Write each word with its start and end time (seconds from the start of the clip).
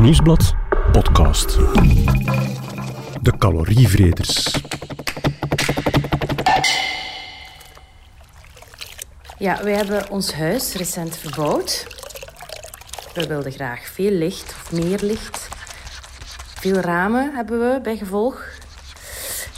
Nieuwsblad 0.00 0.54
podcast. 0.92 1.58
De 3.22 3.32
calorievreters. 3.38 4.54
Ja, 9.38 9.62
wij 9.62 9.72
hebben 9.72 10.10
ons 10.10 10.34
huis 10.34 10.74
recent 10.74 11.16
verbouwd. 11.16 11.86
We 13.14 13.26
wilden 13.26 13.52
graag 13.52 13.80
veel 13.80 14.10
licht 14.10 14.44
of 14.44 14.72
meer 14.72 14.98
licht. 15.02 15.48
Veel 16.60 16.76
ramen 16.76 17.34
hebben 17.34 17.60
we 17.60 17.80
bij 17.80 17.96
gevolg. 17.96 18.44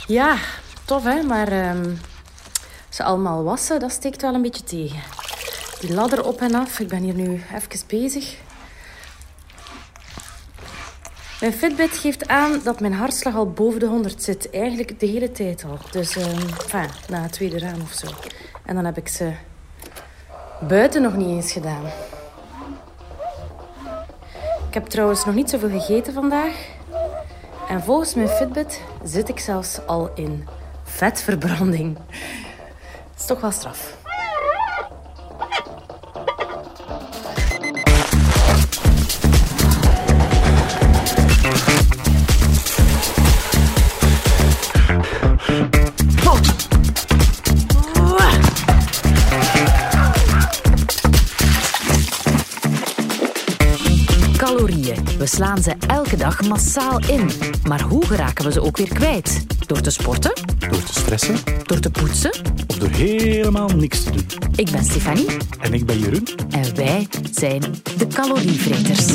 Ja, 0.07 0.37
tof 0.85 1.03
hè, 1.03 1.21
maar 1.21 1.47
ehm, 1.47 1.89
ze 2.89 3.03
allemaal 3.03 3.43
wassen, 3.43 3.79
dat 3.79 3.91
steekt 3.91 4.21
wel 4.21 4.33
een 4.33 4.41
beetje 4.41 4.63
tegen. 4.63 4.99
Die 5.79 5.93
ladder 5.93 6.25
op 6.25 6.41
en 6.41 6.55
af, 6.55 6.79
ik 6.79 6.87
ben 6.87 7.03
hier 7.03 7.15
nu 7.15 7.43
even 7.55 7.87
bezig. 7.87 8.37
Mijn 11.41 11.53
Fitbit 11.53 11.97
geeft 11.97 12.27
aan 12.27 12.61
dat 12.63 12.79
mijn 12.79 12.93
hartslag 12.93 13.35
al 13.35 13.51
boven 13.51 13.79
de 13.79 13.85
100 13.85 14.23
zit. 14.23 14.49
Eigenlijk 14.49 14.99
de 14.99 15.05
hele 15.05 15.31
tijd 15.31 15.63
al. 15.63 15.77
Dus 15.91 16.15
enfin, 16.15 16.89
na 17.09 17.21
het 17.21 17.31
tweede 17.31 17.59
raam 17.59 17.81
of 17.81 17.91
zo. 17.91 18.07
En 18.65 18.75
dan 18.75 18.85
heb 18.85 18.97
ik 18.97 19.07
ze 19.07 19.31
buiten 20.67 21.01
nog 21.01 21.15
niet 21.15 21.27
eens 21.27 21.51
gedaan. 21.51 21.85
Ik 24.67 24.73
heb 24.73 24.85
trouwens 24.85 25.25
nog 25.25 25.35
niet 25.35 25.49
zoveel 25.49 25.69
gegeten 25.69 26.13
vandaag. 26.13 26.67
En 27.69 27.81
volgens 27.81 28.13
mijn 28.13 28.27
Fitbit 28.27 28.81
zit 29.03 29.29
ik 29.29 29.39
zelfs 29.39 29.85
al 29.85 30.11
in 30.15 30.47
vetverbranding. 30.83 31.95
Dat 31.95 33.19
is 33.19 33.25
toch 33.25 33.41
wel 33.41 33.51
straf. 33.51 34.00
We 55.17 55.25
slaan 55.25 55.61
ze 55.63 55.73
elke 55.87 56.15
dag 56.17 56.41
massaal 56.47 56.99
in. 56.99 57.29
Maar 57.67 57.81
hoe 57.81 58.05
geraken 58.05 58.45
we 58.45 58.51
ze 58.51 58.61
ook 58.61 58.77
weer 58.77 58.87
kwijt? 58.93 59.45
Door 59.65 59.81
te 59.81 59.89
sporten? 59.89 60.31
Door 60.69 60.83
te 60.83 60.93
stressen 60.93 61.35
Door 61.65 61.79
te 61.79 61.89
poetsen? 61.89 62.31
of 62.67 62.77
door 62.77 62.89
helemaal 62.89 63.67
niks 63.69 64.03
te 64.03 64.11
doen. 64.11 64.25
Ik 64.55 64.71
ben 64.71 64.83
Stefanie 64.83 65.25
En 65.59 65.73
ik 65.73 65.85
ben 65.85 65.99
Jeroen. 65.99 66.27
en 66.49 66.75
wij 66.75 67.07
zijn 67.31 67.61
de 67.97 68.07
calorievreters. 68.07 69.05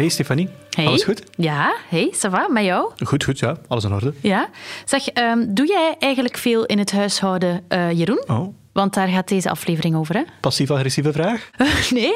Hey 0.00 0.08
Stefanie, 0.08 0.48
Hey. 0.70 0.86
alles 0.86 1.04
goed? 1.04 1.22
Ja, 1.36 1.74
hey, 1.88 2.12
ça 2.16 2.30
va, 2.30 2.46
met 2.50 2.64
jou? 2.64 2.90
Goed, 3.04 3.24
goed, 3.24 3.38
ja. 3.38 3.56
Alles 3.68 3.84
in 3.84 3.92
orde. 3.92 4.12
Ja. 4.20 4.48
Zeg, 4.84 5.08
ehm, 5.08 5.44
doe 5.48 5.66
jij 5.66 5.96
eigenlijk 5.98 6.36
veel 6.36 6.64
in 6.66 6.78
het 6.78 6.92
huishouden, 6.92 7.62
eh, 7.68 7.92
Jeroen? 7.92 8.24
Oh, 8.26 8.54
Want 8.72 8.94
daar 8.94 9.08
gaat 9.08 9.28
deze 9.28 9.50
aflevering 9.50 9.96
over, 9.96 10.14
hè? 10.14 10.22
passief-agressieve 10.40 11.12
vraag? 11.12 11.50
Nee, 11.90 12.14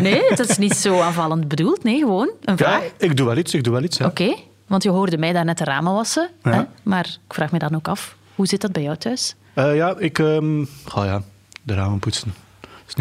nee, 0.00 0.22
dat 0.36 0.48
is 0.48 0.58
niet 0.58 0.74
zo 0.76 1.00
aanvallend 1.00 1.48
bedoeld. 1.48 1.82
Nee, 1.84 1.98
gewoon 1.98 2.30
een 2.44 2.56
vraag. 2.56 2.82
Ja, 2.82 2.88
ik 2.98 3.16
doe 3.16 3.26
wel 3.26 3.36
iets, 3.36 3.54
ik 3.54 3.64
doe 3.64 3.72
wel 3.72 3.82
iets. 3.82 3.96
Ja. 3.98 4.06
Oké, 4.06 4.34
want 4.66 4.82
je 4.82 4.90
hoorde 4.90 5.18
mij 5.18 5.32
daar 5.32 5.44
net 5.44 5.58
de 5.58 5.64
ramen 5.64 5.92
wassen. 5.92 6.30
Ja. 6.42 6.50
Hè? 6.50 6.62
Maar 6.82 7.06
ik 7.28 7.34
vraag 7.34 7.52
me 7.52 7.58
dan 7.58 7.74
ook 7.74 7.88
af, 7.88 8.16
hoe 8.34 8.46
zit 8.46 8.60
dat 8.60 8.72
bij 8.72 8.82
jou 8.82 8.96
thuis? 8.96 9.34
Eh, 9.54 9.76
ja, 9.76 9.94
ik... 9.98 10.18
ehm 10.18 10.60
oh 10.94 11.04
ja, 11.04 11.22
de 11.62 11.74
ramen 11.74 11.98
poetsen. 11.98 12.34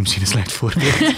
Misschien 0.01 0.21
een 0.21 0.27
slecht 0.27 0.51
voorbeeld. 0.51 0.93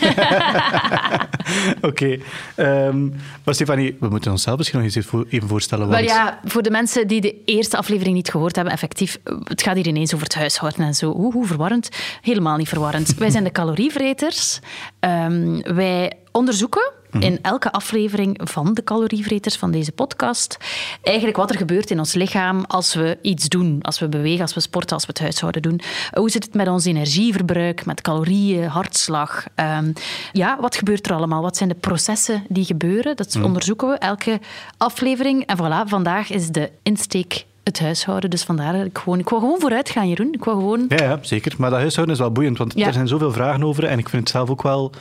Oké. 1.81 2.17
ehm, 2.55 3.05
maar 3.43 3.53
Stefanie, 3.53 3.97
we 3.99 4.09
moeten 4.09 4.31
onszelf 4.31 4.57
misschien 4.57 4.79
nog 4.79 4.87
eens 4.87 4.97
even 4.97 5.09
voor- 5.09 5.25
even 5.29 5.47
voorstellen. 5.47 5.87
Wel 5.87 5.97
Want... 5.97 6.09
ja, 6.09 6.39
voor 6.45 6.61
de 6.61 6.69
mensen 6.71 7.07
die 7.07 7.21
de 7.21 7.35
eerste 7.45 7.77
aflevering 7.77 8.15
niet 8.15 8.29
gehoord 8.29 8.55
hebben, 8.55 8.73
effectief, 8.73 9.17
het 9.43 9.61
gaat 9.61 9.75
hier 9.75 9.87
ineens 9.87 10.13
over 10.13 10.25
het 10.25 10.35
huishouden 10.35 10.85
en 10.85 10.93
zo. 10.93 11.11
Hoe, 11.13 11.33
hoe 11.33 11.47
verwarrend? 11.47 11.89
Helemaal 12.21 12.57
niet 12.57 12.69
verwarrend. 12.69 13.13
wij 13.17 13.29
zijn 13.29 13.43
de 13.43 13.51
calorievreters. 13.51 14.59
Ehm, 14.99 15.59
wij 15.75 16.11
onderzoeken 16.37 16.91
in 17.19 17.39
elke 17.41 17.71
aflevering 17.71 18.41
van 18.43 18.73
de 18.73 18.83
calorievreters 18.83 19.55
van 19.55 19.71
deze 19.71 19.91
podcast 19.91 20.57
eigenlijk 21.01 21.37
wat 21.37 21.49
er 21.49 21.57
gebeurt 21.57 21.89
in 21.91 21.99
ons 21.99 22.13
lichaam 22.13 22.63
als 22.67 22.93
we 22.93 23.17
iets 23.21 23.47
doen, 23.49 23.79
als 23.81 23.99
we 23.99 24.07
bewegen, 24.09 24.41
als 24.41 24.53
we 24.53 24.59
sporten, 24.59 24.95
als 24.95 25.05
we 25.05 25.11
het 25.11 25.21
huishouden 25.21 25.61
doen. 25.61 25.81
Hoe 26.13 26.29
zit 26.29 26.43
het 26.43 26.53
met 26.53 26.67
ons 26.67 26.85
energieverbruik, 26.85 27.85
met 27.85 28.01
calorieën, 28.01 28.67
hartslag? 28.67 29.45
Ehm, 29.55 29.91
ja, 30.31 30.57
wat 30.61 30.75
gebeurt 30.75 31.07
er 31.09 31.13
allemaal? 31.15 31.41
Wat 31.41 31.57
zijn 31.57 31.69
de 31.69 31.75
processen 31.75 32.43
die 32.49 32.65
gebeuren? 32.65 33.15
Dat 33.15 33.37
onderzoeken 33.43 33.89
we 33.89 33.95
elke 33.97 34.39
aflevering. 34.77 35.45
En 35.45 35.57
voilà, 35.57 35.89
vandaag 35.89 36.29
is 36.29 36.47
de 36.49 36.71
insteek 36.83 37.45
het 37.63 37.79
huishouden. 37.79 38.29
Dus 38.29 38.43
vandaar 38.43 38.73
dat 38.73 38.85
ik 38.85 38.97
gewoon... 38.97 39.19
Ik 39.19 39.29
wou 39.29 39.41
gewoon 39.41 39.59
vooruit 39.59 39.89
gaan, 39.89 40.09
Jeroen. 40.09 40.33
Ik 40.33 40.43
wou 40.43 40.57
gewoon... 40.57 40.85
Ja, 40.89 41.03
ja, 41.03 41.19
zeker. 41.21 41.53
Maar 41.57 41.69
dat 41.69 41.79
huishouden 41.79 42.15
is 42.15 42.21
wel 42.21 42.31
boeiend, 42.31 42.57
want 42.57 42.73
Ja. 42.75 42.87
er 42.87 42.93
zijn 42.93 43.07
zoveel 43.07 43.31
vragen 43.31 43.63
over. 43.63 43.83
En 43.83 43.99
ik 43.99 44.09
vind 44.09 44.21
het 44.21 44.31
zelf 44.31 44.49
ook 44.49 44.61
wel... 44.63 44.91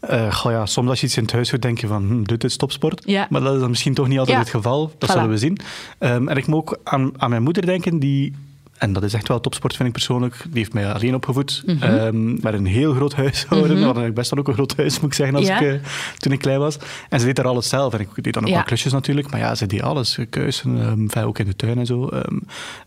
eh, 0.00 0.32
goh 0.34 0.52
ja, 0.52 0.66
soms 0.66 0.88
als 0.88 1.00
je 1.00 1.06
iets 1.06 1.16
in 1.16 1.22
het 1.22 1.32
huis 1.32 1.50
doet, 1.50 1.62
denk 1.62 1.78
je 1.80 1.86
van, 1.86 2.02
hm, 2.08 2.22
dit 2.22 2.44
is 2.44 2.56
topsport. 2.56 3.02
Ja. 3.04 3.26
Maar 3.30 3.40
dat 3.40 3.54
is 3.54 3.60
dan 3.60 3.70
misschien 3.70 3.94
toch 3.94 4.08
niet 4.08 4.18
altijd 4.18 4.36
Ja. 4.36 4.42
het 4.42 4.52
geval. 4.52 4.92
Dat 4.98 5.10
Voilà. 5.10 5.12
zullen 5.12 5.28
we 5.28 5.38
zien. 5.38 5.58
Ehm, 5.98 6.28
en 6.28 6.36
ik 6.36 6.46
moet 6.46 6.58
ook 6.58 6.78
aan, 6.84 7.12
aan 7.16 7.30
mijn 7.30 7.42
moeder 7.42 7.66
denken, 7.66 7.98
die... 7.98 8.34
En 8.80 8.92
dat 8.92 9.02
is 9.02 9.14
echt 9.14 9.28
wel 9.28 9.40
topsport, 9.40 9.76
vind 9.76 9.88
ik 9.88 9.94
persoonlijk. 9.94 10.34
Die 10.42 10.58
heeft 10.58 10.72
mij 10.72 10.92
alleen 10.92 11.14
opgevoed. 11.14 11.62
Ehm, 11.80 12.30
met 12.42 12.54
een 12.54 12.66
heel 12.66 12.92
groot 12.94 13.14
huishouden. 13.14 13.76
We 13.78 13.84
hadden 13.84 14.14
best 14.14 14.30
wel 14.30 14.38
ook 14.40 14.48
een 14.48 14.54
groot 14.54 14.76
huis, 14.76 15.00
moet 15.00 15.10
ik 15.10 15.16
zeggen, 15.16 15.36
als 15.36 15.46
Ja. 15.46 15.60
ik, 15.60 15.72
eh, 15.72 15.88
toen 16.18 16.32
ik 16.32 16.38
klein 16.38 16.58
was. 16.58 16.76
En 17.08 17.20
ze 17.20 17.26
deed 17.26 17.36
daar 17.36 17.46
alles 17.46 17.68
zelf. 17.68 17.94
En 17.94 18.00
ik 18.00 18.08
deed 18.14 18.34
dan 18.34 18.42
ook 18.42 18.48
Ja. 18.48 18.54
wel 18.54 18.64
klusjes 18.64 18.92
natuurlijk. 18.92 19.30
Maar 19.30 19.40
ja, 19.40 19.54
ze 19.54 19.66
deed 19.66 19.82
alles. 19.82 20.18
Kuisen, 20.30 20.80
ehm, 20.80 21.00
enfin, 21.00 21.22
ook 21.22 21.38
in 21.38 21.46
de 21.46 21.56
tuin 21.56 21.78
en 21.78 21.86
zo. 21.86 22.06
Ehm, 22.08 22.38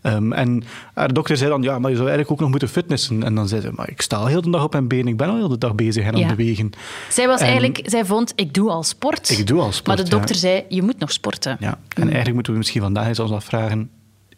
ehm, 0.02 0.32
en 0.32 0.62
haar 0.94 1.12
dokter 1.12 1.36
zei 1.36 1.50
dan, 1.50 1.62
ja, 1.62 1.78
maar 1.78 1.90
je 1.90 1.96
zou 1.96 2.08
eigenlijk 2.08 2.30
ook 2.30 2.40
nog 2.40 2.50
moeten 2.50 2.68
fitnessen. 2.68 3.22
En 3.22 3.34
dan 3.34 3.48
zei 3.48 3.60
ze, 3.60 3.70
maar 3.74 3.90
ik 3.90 4.00
sta 4.00 4.16
al 4.16 4.26
heel 4.26 4.42
de 4.42 4.50
dag 4.50 4.64
op 4.64 4.72
mijn 4.72 4.88
been. 4.88 5.08
Ik 5.08 5.16
ben 5.16 5.28
al 5.28 5.36
heel 5.36 5.48
de 5.48 5.58
dag 5.58 5.74
bezig 5.74 6.04
en 6.04 6.12
aan 6.12 6.20
Ja. 6.20 6.26
het 6.26 6.36
bewegen. 6.36 6.70
Zij 7.10 7.26
was 7.26 7.38
En- 7.40 7.44
eigenlijk... 7.46 7.80
Zij 7.84 8.04
vond, 8.04 8.32
ik 8.36 8.54
doe 8.54 8.70
al 8.70 8.82
sport. 8.82 9.30
Ik 9.38 9.46
doe 9.46 9.60
al 9.60 9.72
sport, 9.72 9.86
Maar 9.96 10.04
de 10.04 10.10
dokter 10.10 10.34
zei, 10.36 10.64
je 10.68 10.82
moet 10.82 10.98
nog 10.98 11.12
sporten. 11.12 11.56
Ja. 11.60 11.78
En 11.88 12.02
eigenlijk 12.02 12.34
moeten 12.34 12.52
we 12.52 12.58
misschien 12.58 12.80
vandaag 12.82 13.06
eens 13.06 13.18
ons 13.20 13.30
afvragen, 13.30 13.90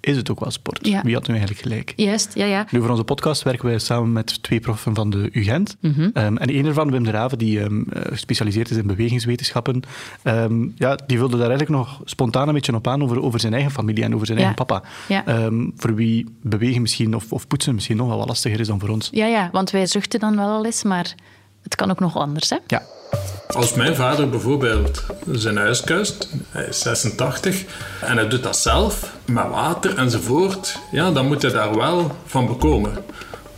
is 0.06 0.17
het 0.17 0.31
ook 0.31 0.41
wel 0.41 0.50
sport? 0.50 0.87
Ja. 0.87 1.03
Wie 1.03 1.15
had 1.15 1.27
nu 1.27 1.34
eigenlijk 1.34 1.62
gelijk? 1.62 1.93
Juist, 1.97 2.34
ja, 2.34 2.44
ja. 2.44 2.67
Nu, 2.71 2.81
voor 2.81 2.91
onze 2.91 3.05
podcast 3.05 3.43
werken 3.43 3.67
wij 3.67 3.78
samen 3.78 4.12
met 4.12 4.43
twee 4.43 4.61
proffen 4.61 4.94
van 4.94 5.11
de 5.11 5.28
UGent. 5.33 5.77
Ehm, 5.81 6.37
en 6.37 6.55
een 6.56 6.67
ervan, 6.67 6.91
Wim 6.91 7.05
de 7.05 7.11
Raven, 7.11 7.39
die 7.39 7.61
eh, 7.61 7.67
gespecialiseerd 7.91 8.71
is 8.71 8.77
in 8.77 8.87
bewegingswetenschappen, 8.87 9.81
ehm, 10.22 10.69
ja, 10.75 10.99
die 11.06 11.19
vulde 11.19 11.37
daar 11.39 11.49
eigenlijk 11.49 11.78
nog 11.78 12.00
spontaan 12.05 12.49
een 12.49 12.55
beetje 12.55 12.75
op 12.75 12.87
aan 12.89 13.03
over, 13.03 13.22
over 13.22 13.41
zijn 13.41 13.53
eigen 13.53 13.71
familie 13.72 14.05
en 14.05 14.15
over 14.15 14.27
zijn 14.27 14.39
Ja. 14.39 14.44
eigen 14.44 14.65
papa. 14.67 14.89
Ja. 15.09 15.50
Voor 15.77 15.94
wie 15.94 16.27
bewegen 16.43 16.81
misschien 16.83 17.15
of, 17.15 17.33
of 17.33 17.47
poetsen 17.47 17.75
misschien 17.75 17.97
nog 17.97 18.09
wel 18.09 18.19
wat 18.19 18.28
lastiger 18.28 18.61
is 18.61 18.67
dan 18.67 18.81
voor 18.81 18.88
ons. 18.88 19.09
Ja, 19.12 19.27
ja, 19.27 19.49
want 19.53 19.71
wij 19.71 19.87
zuchten 19.87 20.21
dan 20.21 20.37
wel 20.37 20.49
al 20.49 20.65
eens, 20.65 20.83
maar 20.83 21.15
het 21.66 21.75
kan 21.75 21.91
ook 21.91 22.00
nog 22.00 22.16
anders, 22.16 22.50
hè? 22.50 22.56
Ja. 22.66 22.82
Als 23.49 23.75
mijn 23.75 23.94
vader 23.94 24.28
bijvoorbeeld 24.31 25.03
zijn 25.31 25.56
huis 25.56 25.81
kuist, 25.81 26.28
hij 26.50 26.65
is 26.65 26.78
86, 26.78 27.65
en 28.00 28.16
hij 28.16 28.28
doet 28.28 28.43
dat 28.43 28.56
zelf, 28.56 29.12
met 29.25 29.49
water 29.50 29.99
enzovoort, 29.99 30.78
ja, 30.91 31.10
dan 31.10 31.26
moet 31.26 31.43
hij 31.43 31.50
daar 31.50 31.76
wel 31.76 32.10
van 32.26 32.47
bekomen. 32.47 33.05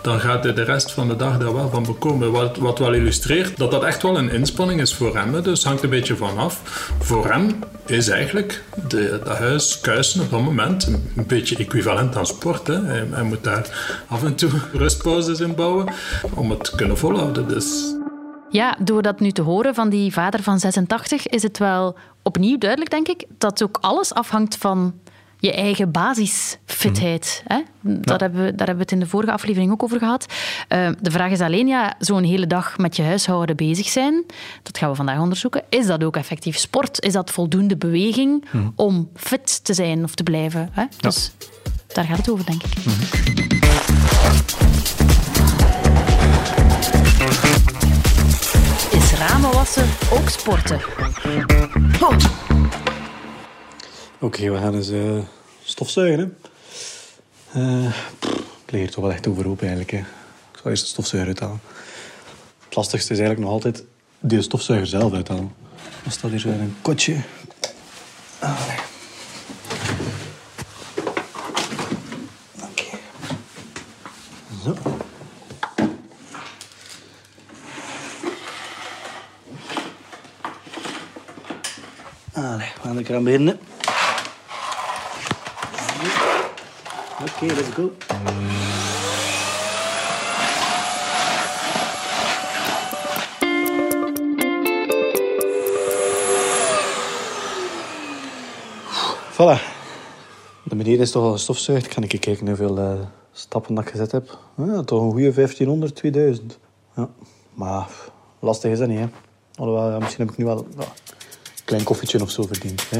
Dan 0.03 0.21
gaat 0.21 0.45
hij 0.45 0.55
de 0.55 0.63
rest 0.63 0.93
van 0.93 1.09
de 1.09 1.17
dag 1.17 1.39
daar 1.39 1.55
wel 1.55 1.71
van 1.71 1.83
bekomen. 1.83 2.33
Wat, 2.33 2.57
wat 2.57 2.79
wel 2.79 2.93
illustreert 2.93 3.57
dat 3.57 3.71
dat 3.71 3.85
echt 3.85 4.03
wel 4.03 4.19
een 4.19 4.31
inspanning 4.31 4.81
is 4.81 4.95
voor 4.95 5.17
hem. 5.17 5.35
hè. 5.35 5.43
Dus 5.43 5.59
het 5.59 5.67
hangt 5.69 5.83
een 5.83 5.91
beetje 5.91 6.17
van 6.17 6.39
af. 6.39 6.61
Voor 7.01 7.31
hem 7.31 7.59
is 7.87 8.09
eigenlijk 8.09 8.63
de, 8.89 9.21
dat 9.25 9.39
huis 9.39 9.81
kuisen 9.81 10.21
op 10.21 10.31
dat 10.31 10.41
moment 10.41 10.87
een 10.87 11.27
beetje 11.27 11.57
equivalent 11.57 12.17
aan 12.17 12.27
sport. 12.27 12.67
Hè. 12.67 12.85
Hij, 12.85 13.07
hij 13.11 13.23
moet 13.23 13.45
daar 13.45 13.67
af 14.09 14.25
en 14.25 14.35
toe 14.35 14.51
rustpauzes 14.73 15.41
in 15.41 15.55
bouwen 15.55 15.87
om 16.35 16.51
het 16.51 16.65
te 16.65 16.77
kunnen 16.77 16.99
volhouden. 16.99 17.49
Dus 17.49 17.95
Ja, 18.51 18.77
door 18.81 19.03
dat 19.03 19.21
nu 19.21 19.31
te 19.31 19.43
horen 19.43 19.75
van 19.75 19.89
die 19.89 20.13
vader 20.13 20.43
van 20.43 20.59
86 20.59 21.27
is 21.27 21.43
het 21.43 21.59
wel 21.59 21.97
opnieuw 22.23 22.59
duidelijk, 22.59 22.91
denk 22.91 23.09
ik, 23.09 23.25
dat 23.39 23.63
ook 23.63 23.79
alles 23.81 24.15
afhangt 24.15 24.57
van 24.57 24.95
je 25.41 25.53
eigen 25.53 25.91
basisfitheid. 25.91 27.43
Hè? 27.47 27.61
Dat 27.81 28.21
hebben 28.21 28.45
we, 28.45 28.55
daar 28.55 28.67
hebben 28.67 28.77
we 28.77 28.83
het 28.83 28.93
in 28.93 29.01
de 29.01 29.07
vorige 29.07 29.33
aflevering 29.33 29.73
ook 29.73 29.83
over 29.83 29.99
gehad. 29.99 30.27
Eh, 30.69 30.89
de 31.01 31.11
vraag 31.11 31.31
is 31.31 31.41
alleen, 31.41 31.67
ja, 31.67 31.95
zo'n 31.99 32.25
hele 32.25 32.47
dag 32.47 32.79
met 32.79 32.97
je 32.97 33.03
huishouden 33.03 33.57
bezig 33.57 33.89
zijn, 33.89 34.25
dat 34.63 34.79
gaan 34.79 34.91
we 34.91 34.97
vandaag 34.97 35.21
onderzoeken. 35.21 35.63
Is 35.69 35.87
dat 35.87 36.05
ook 36.05 36.17
effectief 36.17 36.59
sport? 36.59 37.03
Is 37.03 37.13
dat 37.13 37.31
voldoende 37.31 37.77
beweging 37.77 38.45
om 38.75 39.09
fit 39.15 39.65
te 39.65 39.75
zijn 39.75 40.05
of 40.05 40.15
te 40.15 40.23
blijven? 40.23 40.69
Hè? 40.73 40.85
Dus 41.01 41.33
daar 41.87 42.05
gaat 42.05 42.17
het 42.17 42.31
over, 42.31 42.45
denk 42.45 42.63
ik. 42.63 42.77
Is 42.77 43.48
ramen 49.19 49.53
wassen 49.53 49.89
ook 50.13 50.29
sporten? 50.29 50.81
Oké, 54.19 54.51
we 54.51 54.57
gaan 54.57 54.75
eens 54.75 54.91
eh, 54.91 55.19
stofzuigen. 55.65 56.37
Hè. 57.49 57.61
Uh, 57.61 57.85
ik 58.65 58.71
lig 58.71 58.83
er 58.83 58.91
toch 58.91 59.05
wel 59.05 59.13
echt 59.13 59.27
overhoop 59.27 59.61
eigenlijk. 59.61 59.91
Hè. 59.91 59.99
Ik 59.99 60.05
zou 60.53 60.69
eerst 60.69 60.83
de 60.83 60.89
stofzuiger 60.89 61.29
uithalen. 61.29 61.61
Het 62.65 62.77
lastigste 62.77 63.13
is 63.13 63.19
eigenlijk 63.19 63.49
nog 63.49 63.51
altijd 63.51 63.85
die 64.21 64.43
stofzuiger 64.43 64.87
zelf 64.87 65.13
uithalen. 65.13 65.53
Dan 66.03 66.13
staat 66.13 66.31
hier 66.31 66.47
een 66.47 66.77
kotje. 66.83 67.17
Allee. 68.39 68.79
Oké. 72.63 72.99
Zo. 74.65 74.75
Allee, 82.33 82.73
we 82.83 83.03
gaan 83.19 83.27
aan 83.27 83.33
beginnen. 83.33 83.59
Oké, 87.21 87.47
let's 87.55 87.69
go. 87.75 87.93
Voilà. 99.33 99.77
De 100.63 100.77
beneden 100.77 101.01
is 101.01 101.11
toch 101.11 101.23
al 101.23 101.33
gestofzuigd. 101.33 101.87
Ik 101.87 101.93
ga 101.93 102.03
even 102.03 102.19
kijken 102.19 102.47
hoeveel 102.47 102.79
uh, 102.79 102.93
stappen 103.33 103.75
dat 103.75 103.85
ik 103.85 103.91
gezet 103.91 104.13
heb. 104.13 104.39
Ja, 104.57 104.83
toch 104.83 105.03
een 105.03 105.11
goede 105.11 105.33
1500, 105.33 105.95
2000. 105.95 106.59
Ja. 106.97 107.09
Maar 107.55 107.89
lastig 108.39 108.71
is 108.71 108.79
dat 108.79 108.89
niet, 108.89 108.99
hè. 108.99 109.07
Alhoewel, 109.55 109.99
misschien 110.01 110.25
heb 110.25 110.33
ik 110.33 110.39
nu 110.39 110.45
wel 110.45 110.67
klein 111.69 111.85
koffietje 111.85 112.23
of 112.23 112.31
zo 112.31 112.43
verdiend. 112.43 112.91
Hè. 112.91 112.99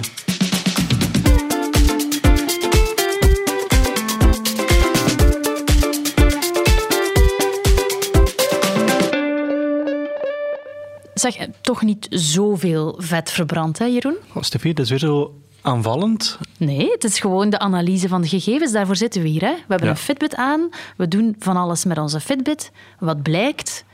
Zeg, 11.15 11.49
toch 11.61 11.83
niet 11.83 12.07
zoveel 12.11 12.95
vet 12.99 13.31
verbrand, 13.31 13.79
hè, 13.79 13.85
Jeroen? 13.85 14.17
Oh, 14.35 14.43
Stefie, 14.43 14.75
dat 14.75 14.85
is 14.85 14.91
weer 14.91 14.99
zo 14.99 15.35
aanvallend. 15.63 16.39
Nee, 16.59 16.91
het 16.91 17.05
is 17.05 17.21
gewoon 17.21 17.51
de 17.51 17.59
analyse 17.59 18.09
van 18.09 18.23
de 18.23 18.29
gegevens. 18.29 18.73
Daarvoor 18.73 18.97
zitten 18.97 19.23
we 19.23 19.29
hier. 19.29 19.43
Hè. 19.43 19.55
We 19.55 19.65
hebben 19.69 19.89
een 19.89 19.97
Fitbit 19.97 20.35
aan. 20.35 20.69
We 20.97 21.09
doen 21.09 21.37
van 21.39 21.57
alles 21.57 21.85
met 21.85 21.99
onze 21.99 22.21
Fitbit. 22.21 22.71
Wat 22.99 23.23
blijkt? 23.23 23.85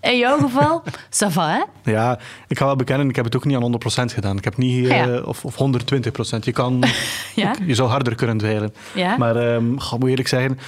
In 0.00 0.18
jouw 0.18 0.38
geval, 0.38 0.82
ça 1.18 1.28
va, 1.28 1.48
hè? 1.48 1.90
Ja, 1.90 2.18
ik 2.48 2.58
ga 2.58 2.64
wel 2.64 2.76
bekennen, 2.76 3.08
ik 3.08 3.16
heb 3.16 3.24
het 3.24 3.36
ook 3.36 3.44
niet 3.44 3.56
aan 3.56 3.72
100% 4.10 4.14
gedaan. 4.14 4.36
Ik 4.36 4.44
heb 4.44 4.56
niet... 4.56 4.84
Uh, 4.84 4.88
ja. 4.88 5.20
of, 5.20 5.44
of 5.44 5.54
120%. 5.54 6.38
Je 6.40 6.52
kan... 6.52 6.84
ja? 7.34 7.54
Je 7.66 7.74
zou 7.74 7.88
harder 7.88 8.14
kunnen 8.14 8.36
dweilen. 8.36 8.74
Ja? 8.94 9.16
Maar 9.16 9.54
um, 9.54 9.74
ik 9.74 9.98
moet 9.98 10.08
eerlijk 10.08 10.28
zeggen, 10.28 10.58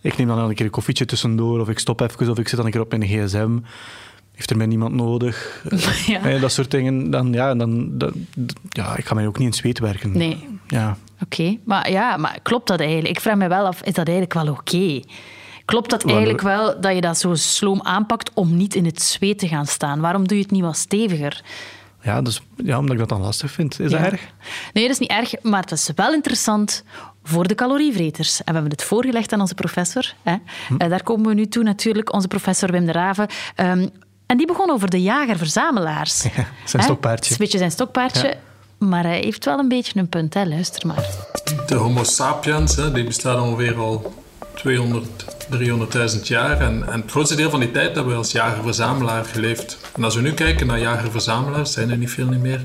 ik 0.00 0.16
neem 0.16 0.26
dan 0.26 0.38
een 0.38 0.54
keer 0.54 0.64
een 0.64 0.70
koffietje 0.70 1.04
tussendoor, 1.04 1.60
of 1.60 1.68
ik 1.68 1.78
stop 1.78 2.00
even, 2.00 2.30
of 2.30 2.38
ik 2.38 2.48
zit 2.48 2.56
dan 2.56 2.66
een 2.66 2.72
keer 2.72 2.80
op 2.80 2.90
mijn 2.90 3.06
gsm 3.06 3.58
heeft 4.40 4.52
er 4.52 4.58
mij 4.58 4.66
niemand 4.66 4.94
nodig? 4.94 5.64
ja. 6.06 6.38
dat 6.38 6.52
soort 6.52 6.70
dingen. 6.70 7.10
Dan, 7.10 7.32
ja, 7.32 7.54
dan, 7.54 7.92
ja, 8.68 8.96
ik 8.96 9.06
ga 9.06 9.14
mij 9.14 9.26
ook 9.26 9.38
niet 9.38 9.46
in 9.46 9.54
zweet 9.54 9.78
werken. 9.78 10.12
Nee. 10.12 10.48
Ja. 10.66 10.96
Oké, 11.22 11.56
maar, 11.64 11.90
ja, 11.90 12.16
maar 12.16 12.38
klopt 12.42 12.68
dat 12.68 12.80
eigenlijk? 12.80 13.16
Ik 13.16 13.20
vraag 13.20 13.36
me 13.36 13.48
wel 13.48 13.66
af, 13.66 13.82
is 13.82 13.94
dat 13.94 14.08
eigenlijk 14.08 14.34
wel 14.34 14.48
oké? 14.48 15.00
Klopt 15.70 15.90
dat 15.90 16.04
eigenlijk 16.04 16.40
wel 16.40 16.80
dat 16.80 16.94
je 16.94 17.00
dat 17.00 17.18
zo 17.18 17.34
sloom 17.34 17.80
aanpakt 17.82 18.30
om 18.34 18.56
niet 18.56 18.74
in 18.74 18.84
het 18.84 19.02
zweet 19.02 19.38
te 19.38 19.48
gaan 19.48 19.66
staan? 19.66 20.00
Waarom 20.00 20.28
doe 20.28 20.36
je 20.36 20.42
het 20.42 20.52
niet 20.52 20.62
wat 20.62 20.76
steviger? 20.76 21.42
Ja, 22.02 22.22
dus, 22.22 22.42
ja 22.56 22.78
omdat 22.78 22.92
ik 22.92 22.98
dat 22.98 23.08
dan 23.08 23.20
lastig 23.20 23.50
vind. 23.50 23.80
Is 23.80 23.90
dat 23.90 24.00
erg? 24.00 24.20
Nee, 24.72 24.84
dat 24.84 24.92
is 24.92 24.98
niet 24.98 25.10
erg, 25.10 25.42
maar 25.42 25.60
het 25.60 25.72
is 25.72 25.90
wel 25.94 26.12
interessant 26.12 26.84
voor 27.22 27.46
de 27.46 27.54
calorievreters. 27.54 28.38
En 28.38 28.44
we 28.44 28.52
hebben 28.52 28.70
het 28.70 28.84
voorgelegd 28.84 29.32
aan 29.32 29.40
onze 29.40 29.54
professor. 29.54 30.14
Hè. 30.22 30.36
Hm. 30.68 30.76
Eh, 30.76 30.88
daar 30.88 31.02
komen 31.02 31.28
we 31.28 31.34
nu 31.34 31.46
toe 31.46 31.62
natuurlijk, 31.62 32.12
onze 32.12 32.28
professor 32.28 32.70
Wim 32.70 32.86
de 32.86 32.92
Raven. 32.92 33.28
Um, 33.56 33.90
en 34.26 34.36
die 34.36 34.46
begon 34.46 34.70
over 34.70 34.90
de 34.90 35.02
jager-verzamelaars. 35.02 36.22
Ja, 36.36 36.46
zijn 36.64 36.82
stokpaardje. 36.82 37.16
Het 37.16 37.24
is 37.24 37.30
een 37.30 37.44
beetje 37.44 37.58
zijn 37.58 37.70
stokpaardje. 37.70 38.36
Maar 38.78 39.04
hij 39.04 39.20
heeft 39.20 39.44
wel 39.44 39.58
een 39.58 39.68
beetje 39.68 39.98
een 39.98 40.08
punt, 40.08 40.34
hè? 40.34 40.44
luister 40.44 40.86
maar. 40.86 41.08
De 41.66 41.74
Homo 41.74 42.04
sapiens, 42.04 42.76
hè, 42.76 42.92
die 42.92 43.04
bestaat 43.04 43.40
ongeveer 43.40 43.76
al 43.76 44.14
200, 44.54 45.24
300.000 45.58 46.22
jaar. 46.22 46.60
En, 46.60 46.86
en, 46.92 47.00
het 47.00 47.10
grootste 47.10 47.36
deel 47.36 47.50
van 47.50 47.60
die 47.60 47.70
tijd 47.70 47.94
hebben 47.94 48.12
we 48.12 48.18
als 48.18 48.32
jager-verzamelaar 48.32 49.24
geleefd. 49.24 49.78
En 49.96 50.04
als 50.04 50.14
we 50.14 50.20
nu 50.20 50.32
kijken 50.32 50.66
naar 50.66 50.80
jager-verzamelaars, 50.80 51.72
zijn 51.72 51.90
er 51.90 51.96
niet 51.96 52.10
veel 52.10 52.28
meer 52.28 52.60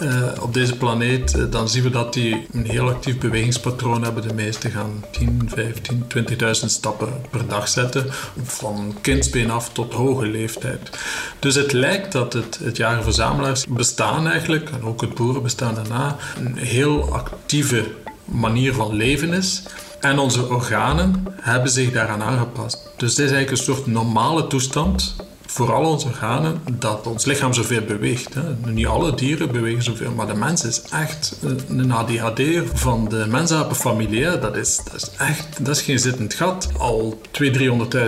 uh, 0.00 0.22
op 0.40 0.54
deze 0.54 0.76
planeet, 0.76 1.36
uh, 1.36 1.44
dan 1.50 1.68
zien 1.68 1.82
we 1.82 1.90
dat 1.90 2.12
die 2.12 2.46
een 2.52 2.66
heel 2.66 2.88
actief 2.88 3.18
bewegingspatroon 3.18 4.02
hebben. 4.02 4.28
De 4.28 4.34
meeste 4.34 4.70
gaan 4.70 5.04
10, 5.10 5.50
15, 5.54 6.04
20.000 6.40 6.50
stappen 6.50 7.08
per 7.30 7.48
dag 7.48 7.68
zetten, 7.68 8.06
van 8.42 8.96
kindsbeen 9.00 9.50
af 9.50 9.72
tot 9.72 9.92
hoge 9.92 10.26
leeftijd. 10.26 10.90
Dus 11.38 11.54
het 11.54 11.72
lijkt 11.72 12.12
dat 12.12 12.32
het, 12.32 12.58
het 12.62 12.76
jager-verzamelaars 12.76 13.66
bestaan 13.68 14.28
eigenlijk, 14.28 14.70
en 14.70 14.82
ook 14.82 15.00
het 15.00 15.14
boerenbestaan 15.14 15.74
daarna, 15.74 16.16
een 16.38 16.56
heel 16.56 17.12
actieve 17.12 17.84
manier 18.24 18.74
van 18.74 18.94
leven 18.94 19.32
is. 19.32 19.62
En 20.00 20.18
onze 20.18 20.48
organen 20.48 21.26
hebben 21.40 21.70
zich 21.70 21.92
daaraan 21.92 22.22
aangepast. 22.22 22.90
Dus 22.96 23.14
dit 23.14 23.26
is 23.26 23.32
eigenlijk 23.32 23.50
een 23.50 23.74
soort 23.74 23.86
normale 23.86 24.46
toestand 24.46 25.16
voor 25.54 25.72
al 25.72 25.84
onze 25.84 26.06
organen 26.06 26.60
dat 26.72 27.06
ons 27.06 27.24
lichaam 27.24 27.52
zoveel 27.52 27.82
beweegt. 27.82 28.34
Hè. 28.34 28.70
Niet 28.70 28.86
alle 28.86 29.14
dieren 29.14 29.52
bewegen 29.52 29.82
zoveel, 29.82 30.12
maar 30.12 30.26
de 30.26 30.34
mens 30.34 30.64
is 30.64 30.82
echt 30.82 31.36
een 31.68 31.92
ADHD 31.92 32.42
van 32.72 33.08
de 33.08 33.26
mensapenfamilie. 33.28 34.38
Dat 34.38 34.56
is, 34.56 34.80
dat 34.84 34.94
is 34.94 35.10
echt 35.18 35.64
dat 35.64 35.76
is 35.76 35.82
geen 35.82 35.98
zittend 35.98 36.34
gat. 36.34 36.68
Al 36.78 37.20
200.000, 37.42 37.50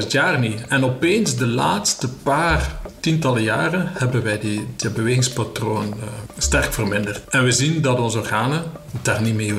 300.000 0.02 0.06
jaar 0.08 0.38
niet. 0.38 0.66
En 0.68 0.84
opeens 0.84 1.36
de 1.36 1.46
laatste 1.46 2.08
paar 2.08 2.80
tientallen 3.00 3.42
jaren 3.42 3.90
hebben 3.92 4.22
wij 4.22 4.38
die, 4.38 4.66
bewegingspatroon 4.94 5.86
uh, 5.86 6.04
sterk 6.38 6.72
verminderd. 6.72 7.20
En 7.28 7.44
we 7.44 7.52
zien 7.52 7.82
dat 7.82 8.00
onze 8.00 8.18
organen 8.18 8.62
daar 9.02 9.22
niet 9.22 9.34
mee 9.34 9.54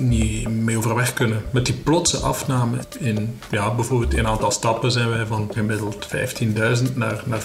niet 0.00 0.48
mee 0.48 0.76
overweg 0.76 1.12
kunnen. 1.12 1.42
Met 1.50 1.66
die 1.66 1.74
plotse 1.74 2.16
afname 2.16 2.76
in 2.98 3.38
ja, 3.50 3.74
bijvoorbeeld 3.74 4.16
een 4.16 4.26
aantal 4.26 4.50
stappen 4.50 4.92
zijn 4.92 5.08
wij 5.08 5.26
van 5.26 5.50
gemiddeld 5.52 6.08
15.000 6.08 6.94
naar, 6.94 7.22
naar 7.24 7.42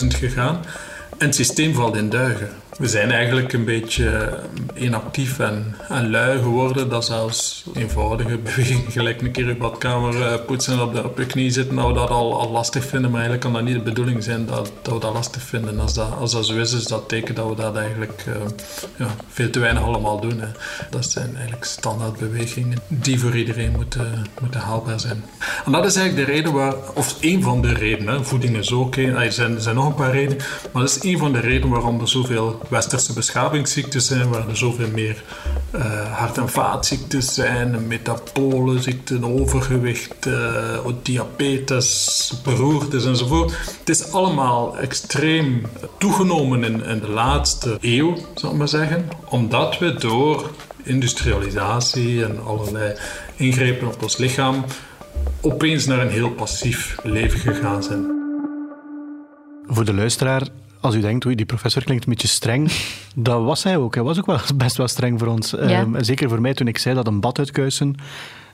5.000 0.00 0.06
gegaan. 0.06 0.64
En 1.18 1.26
het 1.26 1.34
systeem 1.34 1.74
valt 1.74 1.96
in 1.96 2.08
duigen. 2.08 2.48
We 2.78 2.88
zijn 2.88 3.10
eigenlijk 3.10 3.52
een 3.52 3.64
beetje 3.64 4.38
inactief 4.74 5.38
en, 5.38 5.74
en 5.88 6.10
lui 6.10 6.38
geworden. 6.38 6.88
Dat 6.88 7.04
zelfs 7.04 7.64
eenvoudige 7.74 8.38
bewegingen, 8.44 8.90
gelijk 8.90 9.22
een 9.22 9.30
keer 9.30 9.46
je 9.46 9.56
badkamer 9.56 10.22
eh, 10.22 10.44
poetsen 10.46 10.72
en 10.72 10.80
op, 10.80 10.94
de, 10.94 11.22
je 11.22 11.26
knie 11.26 11.50
zitten, 11.50 11.76
dat 11.76 11.86
we 11.86 11.92
dat 11.92 12.10
al, 12.10 12.50
lastig 12.50 12.84
vinden. 12.84 13.10
Maar 13.10 13.20
eigenlijk 13.20 13.40
kan 13.40 13.52
dat 13.52 13.62
niet 13.62 13.74
de 13.74 13.90
bedoeling 13.90 14.22
zijn 14.22 14.46
dat, 14.46 14.72
dat 14.82 14.94
we 14.94 15.00
dat 15.00 15.12
lastig 15.12 15.42
vinden. 15.42 15.80
Als 15.80 15.94
dat, 15.94 16.08
als 16.18 16.46
zo 16.46 16.56
is, 16.56 16.72
is 16.72 16.84
dat 16.84 17.08
teken 17.08 17.34
dat 17.34 17.48
we 17.48 17.54
dat 17.54 17.76
eigenlijk 17.76 18.24
uh, 18.28 18.34
ja, 18.96 19.06
veel 19.28 19.50
te 19.50 19.58
weinig 19.58 19.82
allemaal 19.82 20.20
doen. 20.20 20.40
Hè. 20.40 20.48
Dat 20.90 21.10
zijn 21.10 21.34
eigenlijk 21.34 21.64
standaardbewegingen 21.64 22.78
die 22.88 23.20
voor 23.20 23.36
iedereen 23.36 23.72
moeten, 23.72 24.26
moeten 24.40 24.60
haalbaar 24.60 25.00
zijn. 25.00 25.24
En 25.64 25.72
dat 25.72 25.84
is 25.84 25.96
eigenlijk 25.96 26.26
de 26.26 26.32
reden 26.32 26.52
waar, 26.52 26.74
of 26.94 27.16
één 27.20 27.42
van 27.42 27.62
de 27.62 27.72
redenen, 27.72 28.24
voeding 28.24 28.56
is 28.56 28.72
ook 28.72 28.96
één, 28.96 29.16
er 29.16 29.32
zijn, 29.32 29.60
er 29.60 29.74
nog 29.74 29.86
een 29.86 29.94
paar 29.94 30.12
redenen, 30.12 30.44
maar 30.72 30.82
dat 30.82 30.96
is 30.96 31.00
één 31.00 31.18
van 31.18 31.32
de 31.32 31.40
redenen 31.40 31.68
waarom 31.68 32.00
er 32.00 32.08
zoveel 32.08 32.60
westerse 32.68 33.12
beschavingsziektes 33.12 34.06
zijn, 34.06 34.28
waar 34.28 34.48
er 34.48 34.56
zoveel 34.56 34.88
meer 34.88 35.22
uh, 35.74 36.12
hart- 36.12 36.38
en 36.38 36.48
vaatziektes 36.48 37.34
zijn, 37.34 37.86
metabolenziekten, 37.86 39.24
overgewicht, 39.24 40.26
uh, 40.26 40.86
diabetes, 41.02 42.32
beroertes 42.44 43.04
enzovoort. 43.04 43.52
Het 43.78 43.88
is 43.88 44.12
allemaal 44.12 44.78
extreem 44.78 45.66
toegenomen 45.98 46.64
in, 46.64 46.84
in 46.84 47.00
de 47.00 47.08
laatste 47.08 47.78
eeuw, 47.80 48.16
zal 48.34 48.50
ik 48.50 48.56
maar 48.56 48.68
zeggen, 48.68 49.08
omdat 49.28 49.78
we 49.78 49.94
door 49.94 50.50
industrialisatie 50.82 52.24
en 52.24 52.44
allerlei 52.44 52.94
ingrepen 53.36 53.86
op 53.86 54.02
ons 54.02 54.16
lichaam 54.16 54.64
opeens 55.40 55.86
naar 55.86 56.00
een 56.00 56.10
heel 56.10 56.30
passief 56.30 56.96
leven 57.02 57.38
gegaan 57.38 57.82
zijn. 57.82 58.14
Voor 59.66 59.84
de 59.84 59.94
luisteraar, 59.94 60.42
als 60.86 60.94
u 60.94 61.00
denkt, 61.00 61.26
oei, 61.26 61.34
die 61.34 61.46
professor 61.46 61.84
klinkt 61.84 62.04
een 62.04 62.12
beetje 62.12 62.28
streng, 62.28 62.70
dat 63.14 63.42
was 63.42 63.62
hij 63.62 63.76
ook. 63.76 63.94
Hij 63.94 64.04
was 64.04 64.18
ook 64.18 64.26
wel 64.26 64.38
best 64.56 64.76
wel 64.76 64.88
streng 64.88 65.18
voor 65.18 65.28
ons. 65.28 65.56
Ehm, 65.56 66.02
zeker 66.02 66.28
voor 66.28 66.40
mij 66.40 66.54
toen 66.54 66.68
ik 66.68 66.78
zei 66.78 66.94
dat 66.94 67.06
een 67.06 67.20
bad 67.20 67.38
uitkuisen 67.38 67.96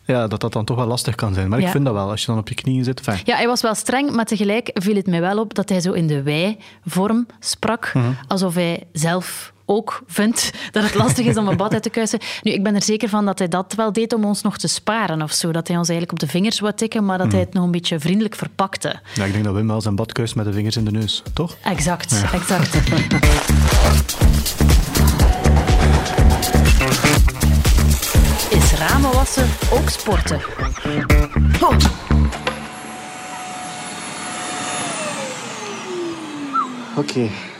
ja, 0.04 0.26
dat 0.26 0.40
dat 0.40 0.52
dan 0.52 0.64
toch 0.64 0.76
wel 0.76 0.86
lastig 0.86 1.14
kan 1.14 1.34
zijn. 1.34 1.48
Maar 1.48 1.58
ik 1.58 1.68
vind 1.68 1.84
dat 1.84 1.94
wel, 1.94 2.10
als 2.10 2.20
je 2.20 2.26
dan 2.26 2.38
op 2.38 2.48
je 2.48 2.54
knieën 2.54 2.84
zit. 2.84 3.00
Fijn. 3.00 3.20
Ja, 3.24 3.36
hij 3.36 3.46
was 3.46 3.62
wel 3.62 3.74
streng, 3.74 4.10
maar 4.10 4.24
tegelijk 4.24 4.70
viel 4.74 4.96
het 4.96 5.06
mij 5.06 5.20
wel 5.20 5.38
op 5.38 5.54
dat 5.54 5.68
hij 5.68 5.80
zo 5.80 5.92
in 5.92 6.06
de 6.06 6.22
wij-vorm 6.22 7.26
sprak. 7.40 7.90
Mhm. 7.94 8.06
Alsof 8.26 8.54
hij 8.54 8.82
zelf 8.92 9.52
ook 9.72 10.02
vindt 10.06 10.50
dat 10.70 10.82
het 10.82 10.94
lastig 10.94 11.26
is 11.26 11.36
om 11.36 11.48
een 11.48 11.56
bad 11.56 11.72
uit 11.72 11.82
te 11.82 11.90
kuisen. 11.90 12.18
Nu, 12.42 12.52
ik 12.52 12.62
ben 12.62 12.74
er 12.74 12.82
zeker 12.82 13.08
van 13.08 13.24
dat 13.24 13.38
hij 13.38 13.48
dat 13.48 13.74
wel 13.74 13.92
deed 13.92 14.12
om 14.14 14.24
ons 14.24 14.42
nog 14.42 14.58
te 14.58 14.68
sparen 14.68 15.22
of 15.22 15.32
zo. 15.32 15.52
Dat 15.52 15.68
hij 15.68 15.76
ons 15.76 15.88
eigenlijk 15.88 16.22
op 16.22 16.28
de 16.28 16.32
vingers 16.32 16.60
wou 16.60 16.74
tikken, 16.74 17.04
maar 17.04 17.18
dat 17.18 17.32
hij 17.32 17.40
het 17.40 17.52
nog 17.52 17.64
een 17.64 17.70
beetje 17.70 18.00
vriendelijk 18.00 18.34
verpakte. 18.34 19.00
Ja, 19.14 19.24
ik 19.24 19.32
denk 19.32 19.44
dat 19.44 19.54
Wim 19.54 19.66
wel 19.66 19.80
zijn 19.80 19.94
bad 19.94 20.12
kuist 20.12 20.34
met 20.34 20.44
de 20.44 20.52
vingers 20.52 20.76
in 20.76 20.84
de 20.84 20.90
neus, 20.90 21.22
toch? 21.32 21.56
Exact, 21.62 22.22
exact. 22.32 22.74
Is 28.50 28.72
ramen 28.78 29.12
wassen 29.12 29.48
ook 29.72 29.88
sporten? 29.88 30.40
Oké. 36.96 37.08
Okay. 37.10 37.51